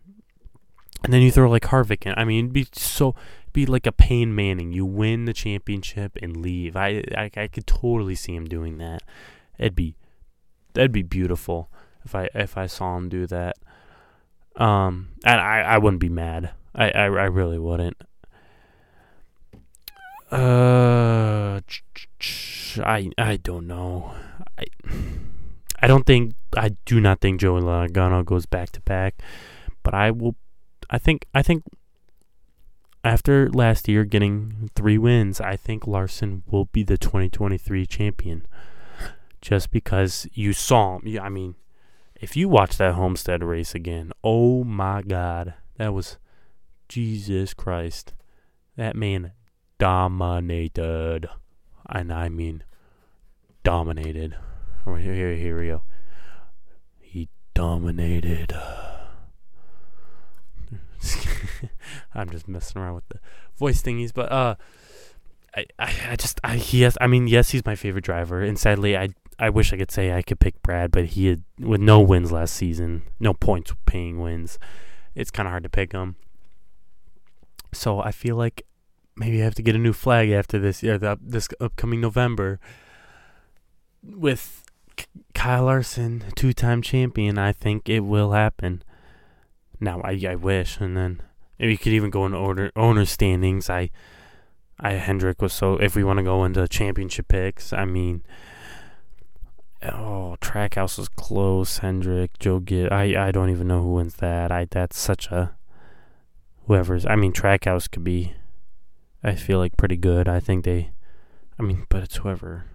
And 1.02 1.12
then 1.12 1.22
you 1.22 1.32
throw 1.32 1.50
like 1.50 1.64
Harvick 1.64 2.06
in. 2.06 2.14
I 2.16 2.24
mean, 2.24 2.46
it'd 2.46 2.52
be 2.52 2.68
so 2.72 3.14
be 3.52 3.66
like 3.66 3.86
a 3.86 3.92
Peyton 3.92 4.34
Manning. 4.34 4.72
You 4.72 4.86
win 4.86 5.24
the 5.24 5.32
championship 5.32 6.16
and 6.22 6.36
leave. 6.36 6.76
I, 6.76 7.02
I 7.16 7.30
I 7.36 7.48
could 7.48 7.66
totally 7.66 8.14
see 8.14 8.34
him 8.34 8.44
doing 8.44 8.78
that. 8.78 9.02
It'd 9.58 9.74
be 9.74 9.96
that'd 10.74 10.92
be 10.92 11.02
beautiful 11.02 11.68
if 12.04 12.14
I 12.14 12.28
if 12.34 12.56
I 12.56 12.66
saw 12.66 12.96
him 12.96 13.08
do 13.08 13.26
that. 13.26 13.56
Um, 14.54 15.08
and 15.24 15.40
I 15.40 15.62
I 15.62 15.78
wouldn't 15.78 16.00
be 16.00 16.08
mad. 16.08 16.52
I, 16.74 16.90
I, 16.90 17.04
I 17.04 17.24
really 17.24 17.58
wouldn't. 17.58 17.96
Uh, 20.30 21.60
I 22.78 23.10
I 23.16 23.36
don't 23.36 23.66
know. 23.66 24.14
I 24.58 24.64
I 25.80 25.86
don't 25.86 26.04
think 26.04 26.34
I 26.56 26.70
do 26.84 27.00
not 27.00 27.20
think 27.20 27.40
Joey 27.40 27.60
Logano 27.60 28.24
goes 28.24 28.46
back 28.46 28.70
to 28.72 28.80
back, 28.80 29.22
but 29.82 29.94
I 29.94 30.10
will. 30.10 30.34
I 30.90 30.98
think 30.98 31.26
I 31.32 31.42
think 31.42 31.62
after 33.04 33.48
last 33.50 33.88
year 33.88 34.04
getting 34.04 34.68
three 34.74 34.98
wins, 34.98 35.40
I 35.40 35.56
think 35.56 35.86
Larson 35.86 36.42
will 36.50 36.64
be 36.66 36.82
the 36.82 36.98
2023 36.98 37.86
champion. 37.86 38.46
Just 39.40 39.70
because 39.70 40.26
you 40.32 40.52
saw 40.52 40.98
him, 40.98 41.20
I 41.22 41.28
mean, 41.28 41.54
if 42.16 42.36
you 42.36 42.48
watch 42.48 42.78
that 42.78 42.94
Homestead 42.94 43.44
race 43.44 43.76
again, 43.76 44.10
oh 44.24 44.64
my 44.64 45.02
God, 45.02 45.54
that 45.76 45.94
was 45.94 46.18
Jesus 46.88 47.54
Christ. 47.54 48.12
That 48.76 48.96
man 48.96 49.32
dominated. 49.78 51.28
And 51.88 52.12
I 52.12 52.28
mean 52.28 52.64
dominated. 53.62 54.36
Here, 54.84 54.98
here, 54.98 55.34
here 55.34 55.60
we 55.60 55.68
go. 55.68 55.82
He 57.00 57.28
dominated. 57.54 58.52
I'm 62.14 62.30
just 62.30 62.48
messing 62.48 62.80
around 62.80 62.94
with 62.94 63.08
the 63.08 63.20
voice 63.56 63.82
thingies, 63.82 64.12
but 64.14 64.30
uh, 64.30 64.54
I, 65.56 65.66
I, 65.78 65.94
I 66.10 66.16
just, 66.16 66.40
I, 66.44 66.56
he 66.56 66.82
has, 66.82 66.96
I 67.00 67.06
mean, 67.06 67.26
yes, 67.26 67.50
he's 67.50 67.64
my 67.64 67.74
favorite 67.74 68.04
driver, 68.04 68.42
and 68.42 68.58
sadly, 68.58 68.96
I, 68.96 69.08
I 69.38 69.50
wish 69.50 69.72
I 69.72 69.76
could 69.76 69.90
say 69.90 70.12
I 70.12 70.22
could 70.22 70.40
pick 70.40 70.62
Brad, 70.62 70.90
but 70.90 71.06
he 71.06 71.26
had 71.26 71.44
with 71.58 71.80
no 71.80 72.00
wins 72.00 72.32
last 72.32 72.54
season, 72.54 73.02
no 73.20 73.34
points 73.34 73.72
paying 73.84 74.20
wins. 74.20 74.58
It's 75.14 75.30
kind 75.30 75.46
of 75.46 75.50
hard 75.50 75.62
to 75.64 75.68
pick 75.68 75.92
him. 75.92 76.16
So 77.72 78.00
I 78.00 78.12
feel 78.12 78.36
like 78.36 78.64
maybe 79.16 79.40
I 79.40 79.44
have 79.44 79.54
to 79.56 79.62
get 79.62 79.74
a 79.74 79.78
new 79.78 79.92
flag 79.92 80.30
after 80.30 80.58
this 80.58 80.82
year, 80.82 80.98
the, 80.98 81.18
this 81.20 81.48
upcoming 81.60 82.00
November. 82.00 82.60
With 84.02 84.64
Kyle 85.34 85.64
Larson, 85.64 86.24
two-time 86.36 86.82
champion, 86.82 87.38
I 87.38 87.52
think 87.52 87.88
it 87.88 88.00
will 88.00 88.32
happen. 88.32 88.82
Now 89.80 90.00
I 90.02 90.20
I 90.28 90.36
wish, 90.36 90.78
and 90.80 90.96
then 90.96 91.20
maybe 91.58 91.72
you 91.72 91.78
could 91.78 91.92
even 91.92 92.10
go 92.10 92.24
in 92.24 92.34
order 92.34 92.70
owner 92.76 93.04
standings. 93.04 93.68
I 93.68 93.90
I 94.78 94.92
Hendrick 94.92 95.42
was 95.42 95.52
so. 95.52 95.74
If 95.74 95.96
we 95.96 96.04
want 96.04 96.18
to 96.18 96.22
go 96.22 96.44
into 96.44 96.66
championship 96.68 97.28
picks, 97.28 97.72
I 97.72 97.84
mean, 97.84 98.22
oh, 99.82 100.36
Trackhouse 100.40 100.98
is 100.98 101.08
close. 101.08 101.78
Hendrick, 101.78 102.38
Joe 102.38 102.60
Gibbs. 102.60 102.92
I 102.92 103.28
I 103.28 103.32
don't 103.32 103.50
even 103.50 103.68
know 103.68 103.82
who 103.82 103.94
wins 103.94 104.16
that. 104.16 104.50
I 104.50 104.66
that's 104.70 104.98
such 104.98 105.26
a 105.28 105.56
whoever's. 106.66 107.04
I 107.04 107.16
mean, 107.16 107.32
Trackhouse 107.32 107.90
could 107.90 108.04
be. 108.04 108.34
I 109.26 109.34
feel 109.34 109.58
like 109.58 109.76
pretty 109.76 109.96
good. 109.96 110.28
I 110.28 110.38
think 110.38 110.64
they. 110.64 110.92
I 111.58 111.62
mean, 111.62 111.84
but 111.88 112.04
it's 112.04 112.16
whoever. 112.16 112.66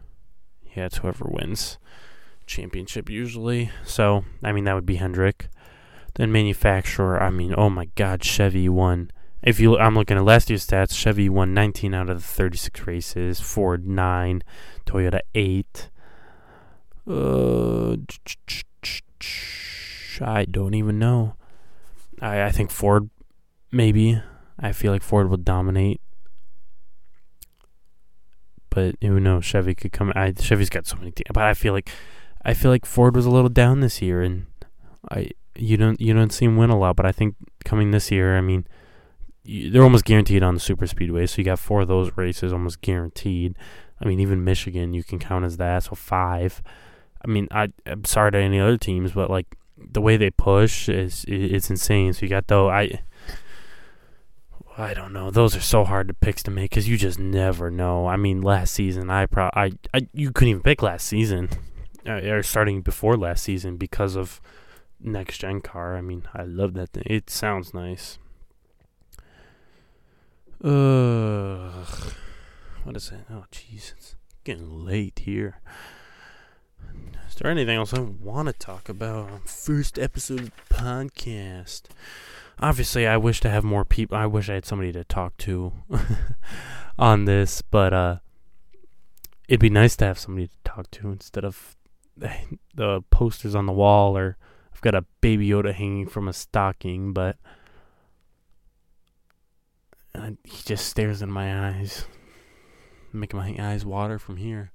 Yeah, 0.75 0.85
it's 0.85 0.97
whoever 0.97 1.25
wins 1.25 1.77
championship 2.45 3.09
usually. 3.09 3.71
So 3.85 4.25
I 4.43 4.51
mean, 4.51 4.65
that 4.65 4.73
would 4.75 4.85
be 4.85 4.95
Hendrick. 4.95 5.47
Then 6.15 6.29
manufacturer. 6.31 7.23
I 7.23 7.29
mean, 7.29 7.55
oh 7.57 7.69
my 7.69 7.85
God, 7.95 8.21
Chevy 8.21 8.67
won. 8.67 9.11
If 9.41 9.61
you, 9.61 9.77
I'm 9.77 9.95
looking 9.95 10.17
at 10.17 10.25
last 10.25 10.49
year's 10.49 10.67
stats. 10.67 10.93
Chevy 10.93 11.29
won 11.29 11.53
19 11.53 11.93
out 11.93 12.09
of 12.09 12.17
the 12.17 12.27
36 12.27 12.85
races. 12.85 13.39
Ford 13.39 13.87
nine, 13.87 14.43
Toyota 14.85 15.21
eight. 15.33 15.89
Uh, 17.09 17.95
I 20.21 20.45
don't 20.45 20.73
even 20.75 20.99
know. 20.99 21.35
I 22.21 22.43
I 22.43 22.51
think 22.51 22.71
Ford, 22.71 23.09
maybe. 23.71 24.21
I 24.59 24.73
feel 24.73 24.91
like 24.91 25.01
Ford 25.01 25.29
would 25.29 25.45
dominate. 25.45 26.01
But 28.71 28.95
who 29.01 29.19
knows? 29.19 29.45
Chevy 29.45 29.75
could 29.75 29.91
come. 29.91 30.11
I 30.15 30.31
Chevy's 30.31 30.69
got 30.69 30.87
so 30.87 30.95
many. 30.95 31.13
but 31.33 31.43
I 31.43 31.53
feel 31.53 31.73
like, 31.73 31.91
I 32.43 32.53
feel 32.53 32.71
like 32.71 32.85
Ford 32.85 33.15
was 33.15 33.25
a 33.25 33.29
little 33.29 33.49
down 33.49 33.81
this 33.81 34.01
year, 34.01 34.21
and 34.23 34.47
I 35.11 35.31
you 35.55 35.77
don't 35.77 35.99
you 35.99 36.13
don't 36.13 36.31
see 36.31 36.45
him 36.45 36.57
win 36.57 36.69
a 36.69 36.79
lot. 36.79 36.95
But 36.95 37.05
I 37.05 37.11
think 37.11 37.35
coming 37.65 37.91
this 37.91 38.09
year, 38.11 38.37
I 38.37 38.41
mean, 38.41 38.65
they're 39.45 39.83
almost 39.83 40.05
guaranteed 40.05 40.41
on 40.41 40.53
the 40.53 40.59
super 40.59 40.87
speedway. 40.87 41.27
So 41.27 41.39
you 41.39 41.43
got 41.43 41.59
four 41.59 41.81
of 41.81 41.89
those 41.89 42.15
races 42.15 42.53
almost 42.53 42.81
guaranteed. 42.81 43.55
I 43.99 44.07
mean, 44.07 44.19
even 44.19 44.43
Michigan 44.43 44.93
you 44.93 45.03
can 45.03 45.19
count 45.19 45.45
as 45.45 45.57
that. 45.57 45.83
So 45.83 45.95
five. 45.95 46.63
I 47.23 47.27
mean, 47.27 47.47
I 47.51 47.73
I'm 47.85 48.05
sorry 48.05 48.31
to 48.31 48.37
any 48.37 48.59
other 48.59 48.77
teams, 48.77 49.11
but 49.11 49.29
like 49.29 49.57
the 49.77 50.01
way 50.01 50.15
they 50.15 50.31
push 50.31 50.87
is 50.87 51.25
it's 51.27 51.69
insane. 51.69 52.13
So 52.13 52.23
you 52.23 52.29
got 52.29 52.47
though 52.47 52.69
I. 52.69 53.01
I 54.77 54.93
don't 54.93 55.13
know. 55.13 55.31
Those 55.31 55.55
are 55.55 55.61
so 55.61 55.83
hard 55.83 56.07
to 56.07 56.13
picks 56.13 56.43
to 56.43 56.51
make 56.51 56.71
because 56.71 56.87
you 56.87 56.97
just 56.97 57.19
never 57.19 57.69
know. 57.69 58.07
I 58.07 58.15
mean, 58.15 58.41
last 58.41 58.73
season 58.73 59.09
I 59.09 59.25
pro 59.25 59.49
I, 59.53 59.73
I 59.93 60.07
you 60.13 60.31
couldn't 60.31 60.49
even 60.49 60.63
pick 60.63 60.81
last 60.81 61.07
season, 61.07 61.49
uh, 62.07 62.13
or 62.13 62.41
starting 62.43 62.81
before 62.81 63.17
last 63.17 63.43
season 63.43 63.77
because 63.77 64.15
of 64.15 64.41
next 64.99 65.39
gen 65.39 65.61
car. 65.61 65.97
I 65.97 66.01
mean, 66.01 66.23
I 66.33 66.43
love 66.43 66.73
that 66.75 66.91
thing. 66.91 67.03
It 67.05 67.29
sounds 67.29 67.73
nice. 67.73 68.17
Ugh. 70.63 72.13
What 72.83 72.95
is 72.95 73.11
it? 73.11 73.25
Oh, 73.29 73.45
jeez. 73.51 73.93
It's 73.97 74.15
getting 74.43 74.85
late 74.85 75.19
here. 75.25 75.59
Is 77.27 77.35
there 77.35 77.49
anything 77.49 77.77
else 77.77 77.93
I 77.93 77.99
want 77.99 78.47
to 78.47 78.53
talk 78.53 78.89
about? 78.89 79.47
First 79.49 79.97
episode 79.97 80.51
podcast. 80.69 81.83
Obviously, 82.59 83.07
I 83.07 83.17
wish 83.17 83.39
to 83.41 83.49
have 83.49 83.63
more 83.63 83.85
people. 83.85 84.17
I 84.17 84.25
wish 84.25 84.49
I 84.49 84.55
had 84.55 84.65
somebody 84.65 84.91
to 84.91 85.03
talk 85.03 85.37
to 85.37 85.73
on 86.99 87.25
this, 87.25 87.61
but 87.61 87.93
uh, 87.93 88.17
it'd 89.47 89.59
be 89.59 89.69
nice 89.69 89.95
to 89.97 90.05
have 90.05 90.19
somebody 90.19 90.47
to 90.47 90.57
talk 90.63 90.91
to 90.91 91.09
instead 91.09 91.43
of 91.43 91.75
the 92.75 93.01
posters 93.09 93.55
on 93.55 93.65
the 93.65 93.73
wall 93.73 94.15
or 94.15 94.37
I've 94.73 94.81
got 94.81 94.95
a 94.95 95.05
baby 95.21 95.49
Yoda 95.49 95.73
hanging 95.73 96.07
from 96.07 96.27
a 96.27 96.33
stocking, 96.33 97.13
but 97.13 97.37
he 100.43 100.63
just 100.63 100.87
stares 100.87 101.21
in 101.21 101.31
my 101.31 101.69
eyes, 101.69 102.05
making 103.13 103.39
my 103.39 103.55
eyes 103.59 103.85
water 103.85 104.19
from 104.19 104.37
here. 104.37 104.71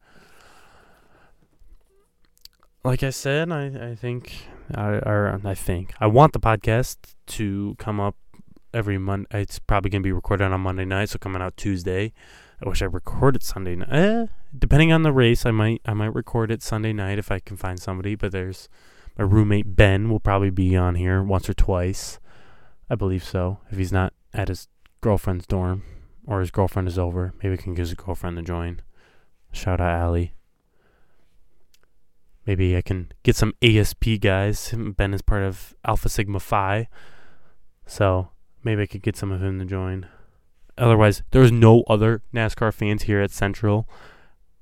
Like 2.86 3.02
I 3.02 3.10
said, 3.10 3.50
I, 3.50 3.90
I 3.90 3.94
think, 3.96 4.46
I, 4.72 5.00
I 5.44 5.54
think, 5.56 5.92
I 5.98 6.06
want 6.06 6.32
the 6.32 6.38
podcast 6.38 6.98
to 7.26 7.74
come 7.80 7.98
up 7.98 8.14
every 8.72 8.96
Monday. 8.96 9.26
It's 9.32 9.58
probably 9.58 9.90
to 9.90 9.98
be 9.98 10.12
recorded 10.12 10.52
on 10.52 10.60
Monday 10.60 10.84
night, 10.84 11.08
so 11.08 11.18
coming 11.18 11.42
out 11.42 11.56
Tuesday. 11.56 12.12
I 12.64 12.68
wish 12.68 12.82
I 12.82 12.84
recorded 12.84 13.42
Sunday 13.42 13.74
night. 13.74 13.88
Eh, 13.90 14.26
depending 14.56 14.92
on 14.92 15.02
the 15.02 15.10
race, 15.10 15.44
I 15.44 15.50
might 15.50 15.82
I 15.84 15.94
might 15.94 16.14
record 16.14 16.52
it 16.52 16.62
Sunday 16.62 16.92
night 16.92 17.18
if 17.18 17.32
I 17.32 17.40
can 17.40 17.56
find 17.56 17.80
somebody. 17.80 18.14
But 18.14 18.30
there's 18.30 18.68
my 19.18 19.24
roommate 19.24 19.74
Ben 19.74 20.08
will 20.08 20.20
probably 20.20 20.50
be 20.50 20.76
on 20.76 20.94
here 20.94 21.24
once 21.24 21.48
or 21.48 21.54
twice. 21.54 22.20
I 22.88 22.94
believe 22.94 23.24
so. 23.24 23.58
If 23.68 23.78
he's 23.78 23.92
not 23.92 24.12
at 24.32 24.46
his 24.46 24.68
girlfriend's 25.00 25.48
dorm 25.48 25.82
or 26.24 26.38
his 26.38 26.52
girlfriend 26.52 26.86
is 26.86 27.00
over. 27.00 27.34
Maybe 27.42 27.50
we 27.50 27.56
can 27.56 27.74
get 27.74 27.88
his 27.88 27.94
girlfriend 27.94 28.36
to 28.36 28.44
join. 28.44 28.80
Shout 29.50 29.80
out 29.80 29.92
Allie. 29.92 30.35
Maybe 32.46 32.76
I 32.76 32.82
can 32.82 33.10
get 33.22 33.36
some 33.36 33.54
ASP 33.62 34.20
guys. 34.20 34.72
Ben 34.74 35.12
is 35.12 35.22
part 35.22 35.42
of 35.42 35.74
Alpha 35.84 36.08
Sigma 36.08 36.40
Phi. 36.40 36.88
So 37.86 38.30
maybe 38.62 38.82
I 38.82 38.86
could 38.86 39.02
get 39.02 39.16
some 39.16 39.32
of 39.32 39.42
him 39.42 39.58
to 39.58 39.64
join. 39.64 40.06
Otherwise, 40.78 41.22
there's 41.30 41.50
no 41.50 41.82
other 41.88 42.22
NASCAR 42.34 42.72
fans 42.72 43.04
here 43.04 43.20
at 43.20 43.30
Central. 43.30 43.88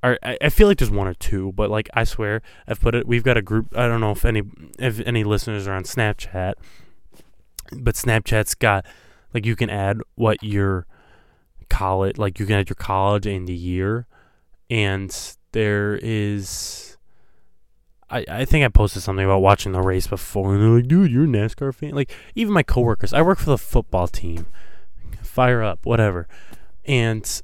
I, 0.03 0.37
I 0.43 0.49
feel 0.51 0.69
like 0.69 0.79
there's 0.79 0.91
one 0.91 1.07
or 1.07 1.15
two, 1.15 1.53
but 1.53 1.71
like 1.71 1.89
I 1.95 2.05
swear, 2.05 2.43
I've 2.69 2.81
put 2.81 2.95
it. 2.95 3.07
We've 3.07 3.23
got 3.23 3.39
a 3.39 3.43
group. 3.43 3.75
I 3.75 3.89
don't 3.89 4.01
know 4.01 4.11
if 4.11 4.25
any 4.25 4.43
if 4.79 5.01
any 5.01 5.25
listeners 5.25 5.67
are 5.67 5.73
on 5.73 5.85
Snapchat, 5.85 6.55
but 7.73 7.95
Snapchat's 7.95 8.55
got 8.55 8.85
like 9.33 9.47
you 9.47 9.57
can 9.57 9.71
add 9.71 10.03
what 10.15 10.43
your 10.43 10.87
college, 11.71 12.19
like 12.19 12.39
you 12.39 12.45
can 12.45 12.57
add 12.57 12.69
your 12.69 12.77
college 12.77 13.27
and 13.27 13.49
the 13.49 13.55
year, 13.55 14.07
and 14.69 15.37
there 15.53 15.99
is. 16.03 16.94
I, 18.11 18.25
I 18.29 18.45
think 18.45 18.65
I 18.65 18.69
posted 18.69 19.03
something 19.03 19.25
about 19.25 19.41
watching 19.41 19.73
the 19.73 19.81
race 19.81 20.07
before, 20.07 20.55
and 20.55 20.63
they're 20.63 20.71
like, 20.71 20.89
"Dude, 20.89 21.11
you're 21.11 21.25
a 21.25 21.27
NASCAR 21.27 21.75
fan." 21.75 21.95
Like 21.95 22.13
even 22.35 22.53
my 22.53 22.63
coworkers, 22.63 23.13
I 23.13 23.23
work 23.23 23.39
for 23.39 23.51
the 23.51 23.59
football 23.59 24.09
team. 24.09 24.47
Fire 25.23 25.63
up, 25.63 25.85
whatever, 25.85 26.29
and 26.85 27.43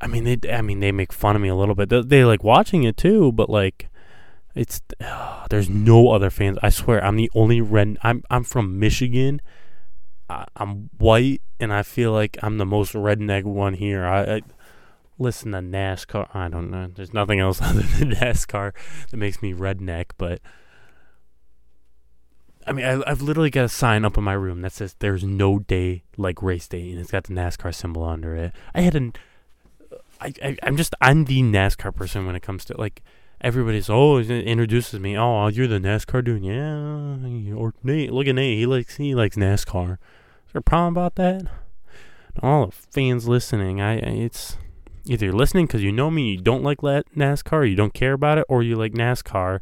I 0.00 0.06
mean 0.06 0.24
they, 0.24 0.38
I 0.52 0.60
mean 0.62 0.80
they 0.80 0.92
make 0.92 1.12
fun 1.12 1.36
of 1.36 1.42
me 1.42 1.48
a 1.48 1.54
little 1.54 1.74
bit. 1.74 1.88
They, 1.88 2.02
they 2.02 2.24
like 2.24 2.42
watching 2.42 2.82
it 2.82 2.96
too, 2.96 3.32
but 3.32 3.48
like 3.48 3.88
it's 4.54 4.80
uh, 5.00 5.46
there's 5.50 5.68
no 5.68 6.10
other 6.10 6.30
fans. 6.30 6.58
I 6.62 6.70
swear, 6.70 7.04
I'm 7.04 7.16
the 7.16 7.30
only 7.34 7.60
red. 7.60 7.96
I'm 8.02 8.22
I'm 8.30 8.44
from 8.44 8.78
Michigan, 8.78 9.40
I, 10.32 10.46
am 10.56 10.90
white 10.98 11.42
and 11.60 11.72
I 11.72 11.82
feel 11.82 12.12
like 12.12 12.38
I'm 12.42 12.58
the 12.58 12.66
most 12.66 12.94
redneck 12.94 13.44
one 13.44 13.74
here. 13.74 14.04
I, 14.04 14.36
I, 14.36 14.42
listen 15.22 15.52
to 15.52 15.58
NASCAR. 15.58 16.34
I 16.34 16.48
don't 16.48 16.70
know. 16.70 16.88
There's 16.94 17.12
nothing 17.12 17.40
else 17.40 17.60
other 17.62 17.82
than 17.82 18.12
NASCAR 18.12 18.72
that 19.10 19.16
makes 19.16 19.42
me 19.42 19.54
redneck, 19.54 20.10
but 20.18 20.40
I 22.66 22.72
mean, 22.72 22.84
I, 22.84 23.08
have 23.08 23.22
literally 23.22 23.50
got 23.50 23.64
a 23.64 23.68
sign 23.68 24.04
up 24.04 24.16
in 24.16 24.24
my 24.24 24.34
room 24.34 24.60
that 24.62 24.72
says 24.72 24.94
"There's 24.98 25.24
no 25.24 25.58
day 25.58 26.04
like 26.16 26.42
race 26.42 26.68
day," 26.68 26.90
and 26.90 27.00
it's 27.00 27.10
got 27.10 27.24
the 27.24 27.34
NASCAR 27.34 27.74
symbol 27.74 28.04
under 28.04 28.36
it. 28.36 28.52
I 28.74 28.82
had 28.82 28.94
an, 28.94 29.14
I, 30.20 30.32
I 30.42 30.56
I'm 30.62 30.76
just 30.76 30.94
I'm 31.00 31.24
the 31.24 31.42
NASCAR 31.42 31.94
person 31.94 32.26
when 32.26 32.36
it 32.36 32.42
comes 32.42 32.64
to 32.66 32.76
like 32.78 33.02
everybody's 33.40 33.90
oh 33.90 34.20
introduces 34.20 35.00
me 35.00 35.18
oh 35.18 35.48
you're 35.48 35.66
the 35.66 35.80
NASCAR 35.80 36.22
dude 36.22 36.44
yeah 36.44 37.52
or 37.52 37.74
Nate 37.82 38.12
look 38.12 38.28
at 38.28 38.36
Nate 38.36 38.56
he 38.56 38.66
likes 38.66 38.98
he 38.98 39.16
likes 39.16 39.34
NASCAR 39.34 39.98
there 40.52 40.60
a 40.60 40.62
problem 40.62 40.92
about 40.92 41.14
that? 41.16 41.46
All 42.42 42.66
the 42.66 42.72
fans 42.72 43.26
listening, 43.26 43.80
I 43.80 43.96
it's 43.96 44.56
either 45.06 45.26
you're 45.26 45.34
listening 45.34 45.66
because 45.66 45.82
you 45.82 45.92
know 45.92 46.10
me, 46.10 46.32
you 46.32 46.40
don't 46.40 46.62
like 46.62 46.78
NASCAR, 46.78 47.68
you 47.68 47.76
don't 47.76 47.94
care 47.94 48.12
about 48.12 48.38
it, 48.38 48.44
or 48.48 48.62
you 48.62 48.76
like 48.76 48.92
NASCAR 48.92 49.60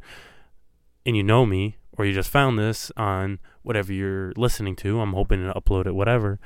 and 1.07 1.17
you 1.17 1.23
know 1.23 1.47
me, 1.47 1.77
or 1.97 2.05
you 2.05 2.13
just 2.13 2.31
found 2.31 2.59
this 2.59 2.93
on 2.97 3.39
whatever 3.63 3.93
you're 3.93 4.33
listening 4.37 4.77
to. 4.77 5.01
I'm 5.01 5.13
hoping 5.13 5.45
to 5.45 5.53
upload 5.53 5.87
it, 5.87 5.95
whatever, 5.95 6.39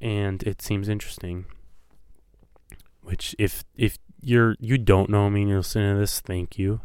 and 0.00 0.42
it 0.42 0.62
seems 0.62 0.88
interesting. 0.88 1.46
Which, 3.02 3.34
if 3.38 3.64
if 3.76 3.98
you're 4.20 4.56
you 4.58 4.78
don't 4.78 5.10
know 5.10 5.30
me 5.30 5.42
and 5.42 5.50
you're 5.50 5.58
listening 5.58 5.94
to 5.94 6.00
this, 6.00 6.20
thank 6.20 6.58
you. 6.58 6.80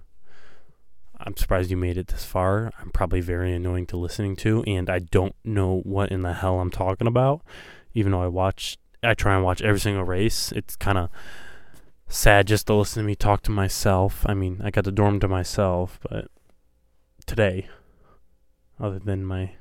I'm 1.23 1.37
surprised 1.37 1.69
you 1.69 1.77
made 1.77 1.97
it 1.97 2.07
this 2.07 2.25
far. 2.25 2.71
I'm 2.79 2.89
probably 2.89 3.21
very 3.21 3.53
annoying 3.53 3.85
to 3.87 3.97
listening 3.97 4.35
to, 4.37 4.63
and 4.65 4.89
I 4.89 4.99
don't 4.99 5.35
know 5.43 5.81
what 5.83 6.11
in 6.11 6.21
the 6.21 6.33
hell 6.33 6.59
I'm 6.59 6.71
talking 6.71 7.07
about. 7.07 7.41
Even 7.93 8.11
though 8.11 8.23
I 8.23 8.27
watch, 8.27 8.77
I 9.03 9.13
try 9.13 9.35
and 9.35 9.43
watch 9.43 9.61
every 9.61 9.79
single 9.79 10.03
race. 10.03 10.51
It's 10.51 10.75
kind 10.75 10.97
of 10.97 11.09
sad 12.07 12.47
just 12.47 12.67
to 12.67 12.75
listen 12.75 13.03
to 13.03 13.07
me 13.07 13.15
talk 13.15 13.41
to 13.43 13.51
myself. 13.51 14.25
I 14.27 14.33
mean, 14.33 14.61
I 14.63 14.71
got 14.71 14.83
the 14.83 14.91
dorm 14.91 15.19
to 15.21 15.27
myself, 15.27 15.99
but 16.09 16.27
today, 17.25 17.67
other 18.79 18.99
than 18.99 19.25
my 19.25 19.53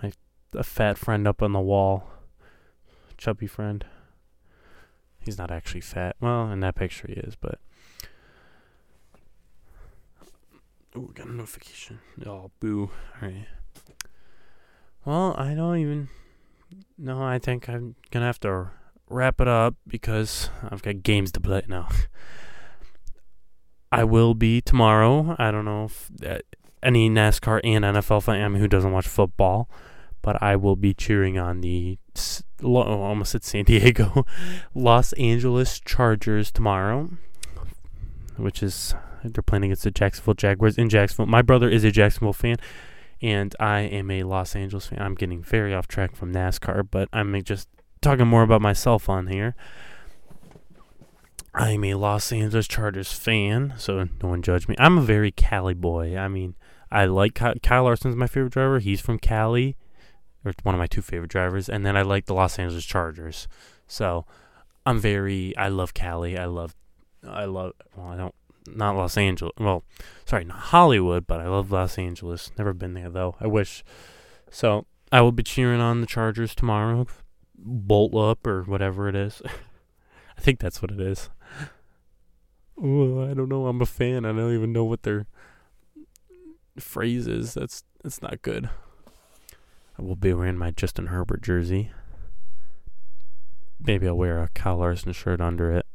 my 0.00 0.12
a 0.54 0.62
fat 0.62 0.98
friend 0.98 1.26
up 1.26 1.42
on 1.42 1.52
the 1.52 1.60
wall, 1.60 2.08
chubby 3.18 3.46
friend. 3.46 3.84
He's 5.18 5.38
not 5.38 5.50
actually 5.50 5.80
fat. 5.80 6.16
Well, 6.20 6.50
in 6.50 6.60
that 6.60 6.74
picture 6.74 7.08
he 7.08 7.14
is, 7.14 7.34
but 7.34 7.58
Oh, 10.96 11.10
got 11.12 11.26
a 11.26 11.32
notification. 11.32 11.98
Oh, 12.24 12.52
boo. 12.60 12.90
Alright. 13.20 13.48
Well, 15.04 15.34
I 15.36 15.54
don't 15.54 15.78
even. 15.78 16.08
No, 16.98 17.22
I 17.22 17.38
think 17.38 17.68
I'm 17.68 17.96
gonna 18.10 18.26
have 18.26 18.40
to 18.40 18.70
wrap 19.08 19.40
it 19.40 19.48
up 19.48 19.74
because 19.86 20.50
I've 20.70 20.82
got 20.82 21.02
games 21.02 21.32
to 21.32 21.40
play 21.40 21.62
now. 21.68 21.88
I 23.92 24.04
will 24.04 24.34
be 24.34 24.60
tomorrow. 24.60 25.36
I 25.38 25.50
don't 25.50 25.64
know 25.64 25.84
if 25.84 26.10
any 26.82 27.08
NASCAR 27.08 27.60
and 27.62 27.84
NFL 27.84 28.24
fan, 28.24 28.42
I 28.42 28.48
mean, 28.48 28.60
who 28.60 28.68
doesn't 28.68 28.92
watch 28.92 29.06
football, 29.06 29.68
but 30.20 30.42
I 30.42 30.56
will 30.56 30.76
be 30.76 30.94
cheering 30.94 31.38
on 31.38 31.60
the 31.60 31.98
almost 32.62 33.34
at 33.34 33.44
San 33.44 33.64
Diego, 33.66 34.26
Los 34.74 35.12
Angeles 35.14 35.80
Chargers 35.80 36.50
tomorrow, 36.50 37.10
which 38.36 38.62
is 38.62 38.94
they're 39.22 39.42
playing 39.42 39.64
against 39.64 39.84
the 39.84 39.90
Jacksonville 39.90 40.34
Jaguars 40.34 40.76
in 40.76 40.88
Jacksonville. 40.88 41.26
My 41.26 41.42
brother 41.42 41.68
is 41.68 41.84
a 41.84 41.90
Jacksonville 41.90 42.32
fan, 42.32 42.56
and 43.22 43.54
I 43.58 43.80
am 43.80 44.10
a 44.10 44.22
Los 44.24 44.54
Angeles 44.56 44.86
fan. 44.86 45.00
I'm 45.00 45.14
getting 45.14 45.42
very 45.42 45.74
off 45.74 45.88
track 45.88 46.16
from 46.16 46.32
NASCAR, 46.32 46.86
but 46.90 47.08
I'm 47.12 47.42
just 47.42 47.68
talking 48.00 48.26
more 48.26 48.42
about 48.42 48.62
myself 48.62 49.08
on 49.08 49.28
here. 49.28 49.54
I'm 51.54 51.84
a 51.84 51.94
Los 51.94 52.32
Angeles 52.32 52.66
Chargers 52.66 53.12
fan, 53.12 53.74
so 53.78 54.08
no 54.22 54.28
one 54.28 54.42
judge 54.42 54.66
me. 54.66 54.74
I'm 54.78 54.98
a 54.98 55.02
very 55.02 55.30
Cali 55.30 55.74
boy. 55.74 56.16
I 56.16 56.26
mean, 56.26 56.56
I 56.90 57.04
like 57.06 57.34
Kyle, 57.34 57.54
Kyle 57.62 57.84
Larson's 57.84 58.16
my 58.16 58.26
favorite 58.26 58.52
driver. 58.52 58.80
He's 58.80 59.00
from 59.00 59.18
Cali, 59.18 59.76
or 60.44 60.52
one 60.64 60.74
of 60.74 60.78
my 60.80 60.88
two 60.88 61.02
favorite 61.02 61.30
drivers, 61.30 61.68
and 61.68 61.86
then 61.86 61.96
I 61.96 62.02
like 62.02 62.26
the 62.26 62.34
Los 62.34 62.58
Angeles 62.58 62.84
Chargers. 62.84 63.46
So 63.86 64.26
I'm 64.84 64.98
very. 64.98 65.56
I 65.56 65.68
love 65.68 65.94
Cali. 65.94 66.36
I 66.36 66.46
love. 66.46 66.74
I 67.26 67.44
love. 67.44 67.72
Well, 67.96 68.08
I 68.08 68.16
don't. 68.16 68.34
Not 68.66 68.96
Los 68.96 69.16
Angeles. 69.16 69.52
Well, 69.58 69.84
sorry, 70.24 70.44
not 70.44 70.58
Hollywood, 70.58 71.26
but 71.26 71.40
I 71.40 71.48
love 71.48 71.70
Los 71.70 71.98
Angeles. 71.98 72.50
Never 72.58 72.72
been 72.72 72.94
there 72.94 73.10
though. 73.10 73.36
I 73.40 73.46
wish. 73.46 73.84
So 74.50 74.86
I 75.12 75.20
will 75.20 75.32
be 75.32 75.42
cheering 75.42 75.80
on 75.80 76.00
the 76.00 76.06
Chargers 76.06 76.54
tomorrow. 76.54 77.06
Bolt 77.56 78.14
up 78.14 78.46
or 78.46 78.62
whatever 78.62 79.08
it 79.08 79.14
is. 79.14 79.42
I 80.38 80.40
think 80.40 80.58
that's 80.58 80.82
what 80.82 80.90
it 80.90 81.00
is. 81.00 81.30
Ooh, 82.82 83.22
I 83.22 83.34
don't 83.34 83.48
know. 83.48 83.66
I'm 83.66 83.80
a 83.80 83.86
fan. 83.86 84.24
I 84.24 84.32
don't 84.32 84.54
even 84.54 84.72
know 84.72 84.84
what 84.84 85.02
their 85.02 85.26
phrase 86.78 87.26
is. 87.26 87.54
That's 87.54 87.84
that's 88.02 88.20
not 88.20 88.42
good. 88.42 88.68
I 89.98 90.02
will 90.02 90.16
be 90.16 90.32
wearing 90.32 90.58
my 90.58 90.72
Justin 90.72 91.06
Herbert 91.06 91.42
jersey. 91.42 91.90
Maybe 93.78 94.08
I'll 94.08 94.16
wear 94.16 94.42
a 94.42 94.48
Kyle 94.48 94.78
Larson 94.78 95.12
shirt 95.12 95.40
under 95.40 95.70
it 95.70 95.86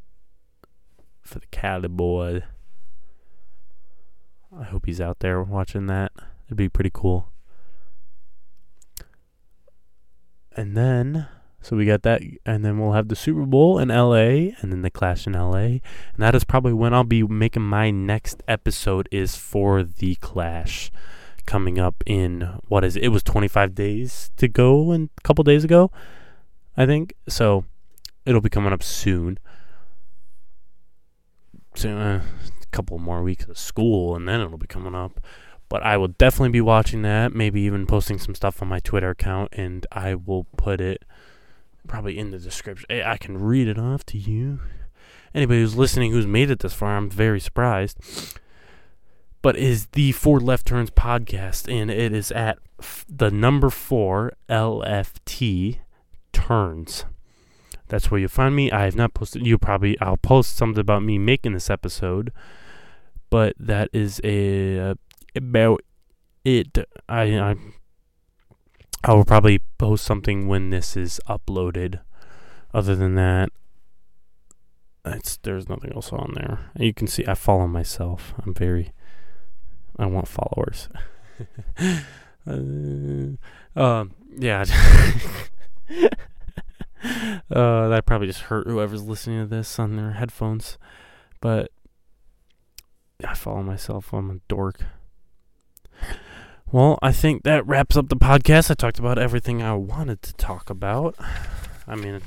for 1.21 1.39
the 1.39 1.47
Cali 1.47 1.87
boy. 1.87 2.43
I 4.57 4.63
hope 4.63 4.85
he's 4.85 5.01
out 5.01 5.19
there 5.19 5.41
watching 5.43 5.87
that. 5.87 6.11
It'd 6.47 6.57
be 6.57 6.69
pretty 6.69 6.91
cool. 6.93 7.31
And 10.55 10.75
then 10.75 11.27
so 11.61 11.75
we 11.75 11.85
got 11.85 12.03
that, 12.03 12.21
and 12.45 12.63
then 12.63 12.79
we'll 12.79 12.93
have 12.93 13.09
the 13.09 13.15
Super 13.15 13.45
Bowl 13.45 13.79
in 13.79 13.89
LA, 13.89 14.55
and 14.61 14.71
then 14.71 14.81
the 14.81 14.89
Clash 14.89 15.27
in 15.27 15.33
LA, 15.33 15.57
and 15.57 15.81
that 16.17 16.33
is 16.33 16.45
probably 16.45 16.71
when 16.71 16.93
I'll 16.93 17.03
be 17.03 17.23
making 17.23 17.63
my 17.63 17.91
next 17.91 18.41
episode 18.47 19.09
is 19.11 19.35
for 19.35 19.83
the 19.83 20.15
Clash, 20.15 20.89
coming 21.45 21.77
up 21.77 22.01
in 22.05 22.59
what 22.69 22.85
is 22.85 22.95
it? 22.95 23.03
it 23.03 23.07
was 23.09 23.23
25 23.23 23.75
days 23.75 24.31
to 24.37 24.47
go, 24.47 24.91
and 24.91 25.09
a 25.17 25.21
couple 25.21 25.43
days 25.43 25.65
ago, 25.65 25.91
I 26.77 26.85
think. 26.85 27.13
So 27.27 27.65
it'll 28.25 28.41
be 28.41 28.49
coming 28.49 28.71
up 28.71 28.83
soon. 28.83 29.37
So 31.75 31.97
uh, 31.97 32.21
couple 32.71 32.97
more 32.97 33.23
weeks 33.23 33.45
of 33.45 33.57
school, 33.57 34.15
and 34.15 34.27
then 34.27 34.41
it'll 34.41 34.57
be 34.57 34.67
coming 34.67 34.95
up. 34.95 35.19
But 35.69 35.83
I 35.83 35.97
will 35.97 36.07
definitely 36.07 36.49
be 36.49 36.61
watching 36.61 37.03
that, 37.03 37.33
maybe 37.33 37.61
even 37.61 37.85
posting 37.85 38.17
some 38.17 38.33
stuff 38.33 38.61
on 38.61 38.67
my 38.67 38.79
Twitter 38.79 39.11
account, 39.11 39.53
and 39.53 39.85
I 39.91 40.15
will 40.15 40.45
put 40.57 40.81
it 40.81 41.05
probably 41.87 42.17
in 42.17 42.31
the 42.31 42.39
description. 42.39 42.87
Eh, 42.89 43.03
I 43.05 43.17
can 43.17 43.37
read 43.37 43.67
it 43.67 43.77
off 43.77 44.05
to 44.07 44.17
you. 44.17 44.59
Anybody 45.33 45.61
who's 45.61 45.75
listening 45.75 46.11
who's 46.11 46.25
made 46.25 46.49
it 46.49 46.59
this 46.59 46.73
far, 46.73 46.97
I'm 46.97 47.09
very 47.09 47.39
surprised. 47.39 47.99
But 49.41 49.55
is 49.55 49.87
the 49.87 50.11
Four 50.11 50.39
Left 50.39 50.65
Turns 50.65 50.89
podcast, 50.89 51.71
and 51.71 51.91
it 51.91 52.13
is 52.13 52.31
at 52.31 52.57
the 53.07 53.29
number 53.29 53.69
four 53.69 54.33
LFT 54.49 55.79
turns. 56.33 57.05
That's 57.89 58.09
where 58.09 58.19
you'll 58.19 58.29
find 58.29 58.55
me. 58.55 58.71
I 58.71 58.85
have 58.85 58.95
not 58.95 59.13
posted. 59.13 59.45
You 59.45 59.57
probably 59.57 59.99
I'll 59.99 60.17
post 60.17 60.55
something 60.55 60.79
about 60.79 61.03
me 61.03 61.17
making 61.17 61.53
this 61.53 61.69
episode, 61.69 62.31
but 63.29 63.55
that 63.59 63.89
is 63.91 64.21
a 64.23 64.79
uh, 64.79 64.93
about 65.35 65.81
it. 66.45 66.77
I 67.09 67.39
I 67.39 67.55
I 69.03 69.13
will 69.13 69.25
probably 69.25 69.59
post 69.77 70.05
something 70.05 70.47
when 70.47 70.69
this 70.69 70.95
is 70.95 71.19
uploaded. 71.27 71.99
Other 72.73 72.95
than 72.95 73.15
that, 73.15 73.49
it's 75.03 75.37
there's 75.37 75.67
nothing 75.67 75.91
else 75.93 76.13
on 76.13 76.33
there. 76.35 76.71
You 76.77 76.93
can 76.93 77.07
see 77.07 77.25
I 77.27 77.33
follow 77.33 77.65
myself. 77.67 78.35
I'm 78.45 78.53
very 78.53 78.93
I 79.97 80.05
want 80.05 80.27
followers. 80.27 80.89
uh, 82.47 83.35
uh, 83.75 84.05
yeah. 84.37 84.65
uh, 87.03 87.87
that 87.89 88.05
probably 88.05 88.27
just 88.27 88.41
hurt 88.41 88.67
whoever's 88.67 89.03
listening 89.03 89.41
to 89.41 89.47
this 89.47 89.79
on 89.79 89.95
their 89.95 90.11
headphones. 90.11 90.77
But 91.41 91.71
I 93.25 93.33
follow 93.33 93.63
myself. 93.63 94.13
I'm 94.13 94.29
a 94.29 94.39
dork. 94.47 94.81
Well, 96.71 96.99
I 97.01 97.11
think 97.11 97.43
that 97.43 97.65
wraps 97.65 97.97
up 97.97 98.09
the 98.09 98.15
podcast. 98.15 98.69
I 98.69 98.75
talked 98.75 98.99
about 98.99 99.17
everything 99.17 99.63
I 99.63 99.73
wanted 99.73 100.21
to 100.21 100.33
talk 100.33 100.69
about. 100.69 101.15
I 101.87 101.95
mean, 101.95 102.21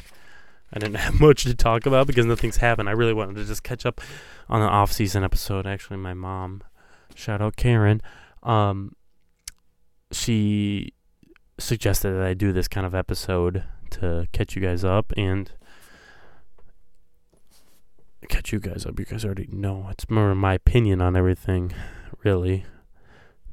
I 0.73 0.79
didn't 0.79 0.95
have 0.97 1.21
much 1.21 1.45
to 1.45 1.55
talk 1.55 1.87
about 1.87 2.07
because 2.07 2.27
nothing's 2.27 2.57
happened. 2.57 2.89
I 2.89 2.93
really 2.93 3.15
wanted 3.15 3.37
to 3.37 3.45
just 3.45 3.63
catch 3.63 3.87
up 3.87 4.01
on 4.49 4.61
the 4.61 4.67
off-season 4.67 5.23
episode. 5.23 5.67
Actually, 5.67 5.99
my 5.99 6.15
mom, 6.15 6.63
shout 7.15 7.41
out 7.41 7.57
Karen, 7.57 8.03
um, 8.43 8.97
she 10.11 10.93
suggested 11.59 12.13
that 12.13 12.23
I 12.23 12.35
do 12.35 12.53
this 12.53 12.69
kind 12.69 12.85
of 12.87 12.95
episode 12.95 13.65
to 13.93 14.27
catch 14.33 14.57
you 14.57 14.63
guys 14.63 14.85
up 14.85 15.13
and 15.17 15.53
catch 18.29 18.53
you 18.53 18.61
guys 18.61 18.87
up. 18.87 18.99
You 18.99 19.05
guys 19.05 19.25
already 19.25 19.49
know. 19.51 19.89
It's 19.91 20.09
more 20.09 20.35
my 20.35 20.55
opinion 20.55 21.01
on 21.01 21.17
everything, 21.17 21.73
really. 22.25 22.65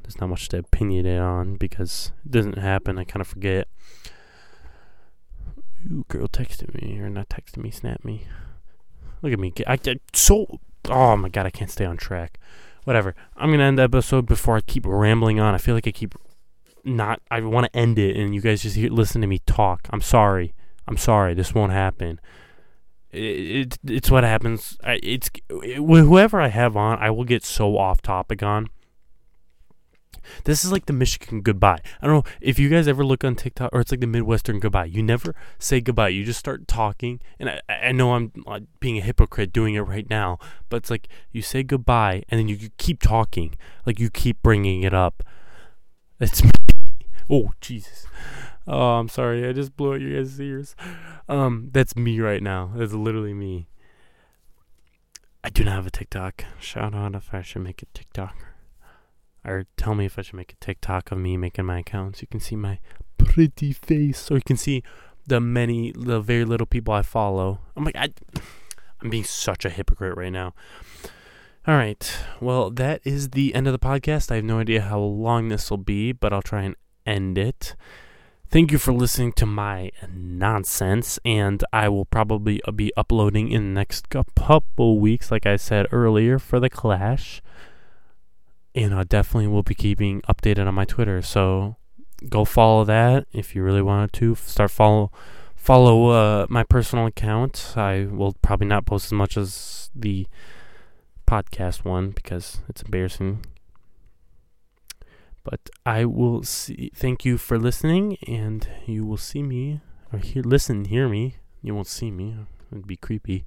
There's 0.04 0.19
not 0.19 0.30
much 0.30 0.49
to 0.49 0.63
opinionate 0.63 1.21
on 1.21 1.56
because 1.56 2.12
it 2.25 2.32
doesn't 2.32 2.58
happen. 2.58 2.97
I 2.97 3.04
kind 3.04 3.21
of 3.21 3.28
forget. 3.28 3.67
Girl 6.08 6.28
texted 6.28 6.82
me 6.82 6.99
or 6.99 7.10
not 7.10 7.30
texted 7.30 7.58
me, 7.58 7.71
snap 7.71 8.04
me. 8.04 8.28
Look 9.21 9.34
at 9.34 9.39
me. 9.39 9.54
I 9.67 9.75
get 9.75 10.02
so. 10.13 10.60
Oh 10.89 11.15
my 11.15 11.30
god, 11.30 11.45
I 11.45 11.52
can't 11.52 11.71
stay 11.71 11.86
on 11.86 11.97
track. 11.97 12.39
Whatever. 12.86 13.15
I'm 13.38 13.52
gonna 13.52 13.63
end 13.63 13.78
the 13.78 13.84
episode 13.84 14.25
before 14.25 14.58
I 14.58 14.62
keep 14.62 14.86
rambling 14.86 15.39
on. 15.39 15.54
I 15.54 15.58
feel 15.58 15.75
like 15.75 15.88
I 15.88 15.91
keep 15.91 16.15
not. 16.83 17.21
I 17.29 17.41
want 17.41 17.65
to 17.65 17.77
end 17.77 17.99
it, 17.99 18.15
and 18.15 18.33
you 18.33 18.41
guys 18.41 18.61
just 18.63 18.75
hear, 18.75 18.89
listen 18.89 19.21
to 19.21 19.27
me 19.27 19.39
talk. 19.45 19.87
I'm 19.91 20.01
sorry. 20.01 20.53
I'm 20.87 20.97
sorry. 20.97 21.33
This 21.33 21.53
won't 21.53 21.71
happen. 21.71 22.19
It, 23.11 23.19
it 23.19 23.79
it's 23.85 24.11
what 24.11 24.23
happens. 24.23 24.77
I, 24.83 24.99
it's 25.01 25.29
it, 25.49 25.77
whoever 25.77 26.39
I 26.41 26.47
have 26.47 26.77
on, 26.77 26.99
I 26.99 27.09
will 27.09 27.23
get 27.23 27.43
so 27.43 27.77
off 27.77 28.01
topic 28.01 28.43
on 28.43 28.69
this 30.43 30.63
is 30.63 30.71
like 30.71 30.85
the 30.85 30.93
Michigan 30.93 31.41
goodbye. 31.41 31.79
I 32.01 32.07
don't 32.07 32.15
know 32.15 32.31
if 32.41 32.59
you 32.59 32.69
guys 32.69 32.87
ever 32.87 33.05
look 33.05 33.23
on 33.23 33.35
TikTok 33.35 33.69
or 33.73 33.81
it's 33.81 33.91
like 33.91 33.99
the 33.99 34.07
Midwestern 34.07 34.59
goodbye. 34.59 34.85
You 34.85 35.03
never 35.03 35.35
say 35.57 35.81
goodbye. 35.81 36.09
You 36.09 36.23
just 36.23 36.39
start 36.39 36.67
talking. 36.67 37.19
And 37.39 37.49
I, 37.49 37.61
I 37.69 37.91
know 37.91 38.13
I'm 38.13 38.31
being 38.79 38.97
a 38.97 39.01
hypocrite 39.01 39.53
doing 39.53 39.75
it 39.75 39.81
right 39.81 40.09
now, 40.09 40.39
but 40.69 40.77
it's 40.77 40.89
like 40.89 41.07
you 41.31 41.41
say 41.41 41.63
goodbye 41.63 42.23
and 42.29 42.39
then 42.39 42.47
you, 42.47 42.55
you 42.55 42.69
keep 42.77 43.01
talking. 43.01 43.55
Like 43.85 43.99
you 43.99 44.09
keep 44.09 44.41
bringing 44.41 44.83
it 44.83 44.93
up. 44.93 45.23
It's 46.19 46.43
me. 46.43 46.51
Oh, 47.29 47.51
Jesus. 47.62 48.06
Oh, 48.67 49.00
I'm 49.00 49.08
sorry. 49.08 49.48
I 49.48 49.54
just 49.54 49.77
blew 49.77 49.93
out 49.93 50.02
your 50.02 50.17
guys' 50.17 50.39
ears. 50.39 50.75
Um, 51.27 51.69
that's 51.71 51.96
me 51.96 52.19
right 52.19 52.43
now. 52.43 52.71
That's 52.75 52.93
literally 52.93 53.33
me. 53.33 53.67
I 55.43 55.50
do 55.50 55.63
not 55.63 55.75
have 55.75 55.87
a 55.87 55.91
TikTok. 55.91 56.43
Shout 56.60 56.93
out 56.93 57.15
if 57.15 57.33
I 57.33 57.41
should 57.41 57.62
make 57.62 57.81
a 57.81 57.85
TikTok 57.93 58.35
or 59.46 59.65
tell 59.77 59.96
me 59.96 60.06
if 60.06 60.19
I 60.19 60.21
should 60.21 60.35
make 60.35 60.52
a 60.54 60.65
TikTok 60.65 61.12
of 61.12 61.17
me 61.17 61.37
making 61.37 61.65
my 61.65 61.79
accounts. 61.79 62.21
You 62.21 62.27
can 62.27 62.41
see 62.41 62.58
my 62.58 62.79
pretty 63.17 63.71
face, 63.71 64.29
or 64.29 64.35
you 64.35 64.43
can 64.46 64.58
see 64.58 64.83
the 65.25 65.39
many, 65.39 65.93
the 65.93 66.19
very 66.19 66.43
little 66.43 66.67
people 66.67 66.93
I 66.93 67.02
follow. 67.02 67.60
I'm 67.77 67.85
like, 67.85 67.96
I, 67.96 68.10
I'm 69.02 69.10
being 69.10 69.23
such 69.23 69.63
a 69.63 69.69
hypocrite 69.69 70.17
right 70.17 70.31
now. 70.31 70.54
All 71.69 71.75
right. 71.75 72.17
Well, 72.41 72.71
that 72.71 72.99
is 73.03 73.29
the 73.29 73.53
end 73.53 73.67
of 73.67 73.73
the 73.73 73.77
podcast. 73.77 74.31
I 74.31 74.37
have 74.37 74.43
no 74.43 74.57
idea 74.57 74.81
how 74.81 74.99
long 74.99 75.49
this 75.49 75.69
will 75.69 75.77
be, 75.77 76.11
but 76.11 76.33
I'll 76.33 76.41
try 76.41 76.63
and 76.63 76.75
end 77.05 77.37
it. 77.37 77.75
Thank 78.49 78.71
you 78.71 78.79
for 78.79 78.91
listening 78.91 79.33
to 79.33 79.45
my 79.45 79.91
nonsense, 80.11 81.19
and 81.23 81.63
I 81.71 81.87
will 81.87 82.05
probably 82.05 82.59
be 82.73 82.91
uploading 82.97 83.51
in 83.51 83.61
the 83.61 83.79
next 83.79 84.09
couple 84.09 84.99
weeks, 84.99 85.29
like 85.29 85.45
I 85.45 85.57
said 85.57 85.85
earlier, 85.91 86.39
for 86.39 86.59
the 86.59 86.71
Clash 86.71 87.39
and 88.73 88.95
I 88.95 89.03
definitely 89.03 89.47
will 89.47 89.61
be 89.61 89.75
keeping 89.75 90.21
updated 90.21 90.67
on 90.67 90.73
my 90.73 90.85
Twitter. 90.85 91.21
So 91.21 91.75
go 92.27 92.45
follow 92.45 92.83
that 92.85 93.27
if 93.31 93.53
you 93.53 93.61
really 93.61 93.83
wanted 93.83 94.13
to. 94.13 94.33
Start 94.33 94.71
follow 94.71 95.11
follow 95.55 96.09
uh, 96.09 96.47
my 96.49 96.63
personal 96.63 97.05
account. 97.05 97.73
I 97.75 98.07
will 98.09 98.33
probably 98.41 98.65
not 98.65 98.87
post 98.87 99.05
as 99.05 99.11
much 99.11 99.37
as 99.37 99.91
the 99.93 100.25
podcast 101.30 101.86
one 101.86 102.10
because 102.10 102.62
it's 102.67 102.82
embarrassing. 102.82 103.46
But 105.44 105.69
I 105.86 106.06
will 106.06 106.44
see. 106.44 106.92
Thank 106.96 107.23
you 107.23 107.38
for 107.38 107.60
listening, 107.60 108.17
and 108.27 108.67
you 108.88 109.06
will 109.06 109.17
see 109.17 109.44
me 109.44 109.82
or 110.12 110.19
hear, 110.19 110.42
listen, 110.42 110.86
hear 110.86 111.08
me. 111.08 111.36
You 111.62 111.75
won't 111.75 111.88
see 111.88 112.10
me. 112.10 112.36
It'd 112.71 112.88
be 112.88 112.98
creepy. 112.98 113.46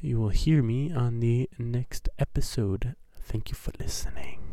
You 0.00 0.18
will 0.20 0.30
hear 0.30 0.62
me 0.62 0.92
on 0.92 1.20
the 1.20 1.48
next 1.58 2.08
episode. 2.18 2.94
Thank 3.22 3.50
you 3.50 3.54
for 3.54 3.72
listening. 3.78 4.47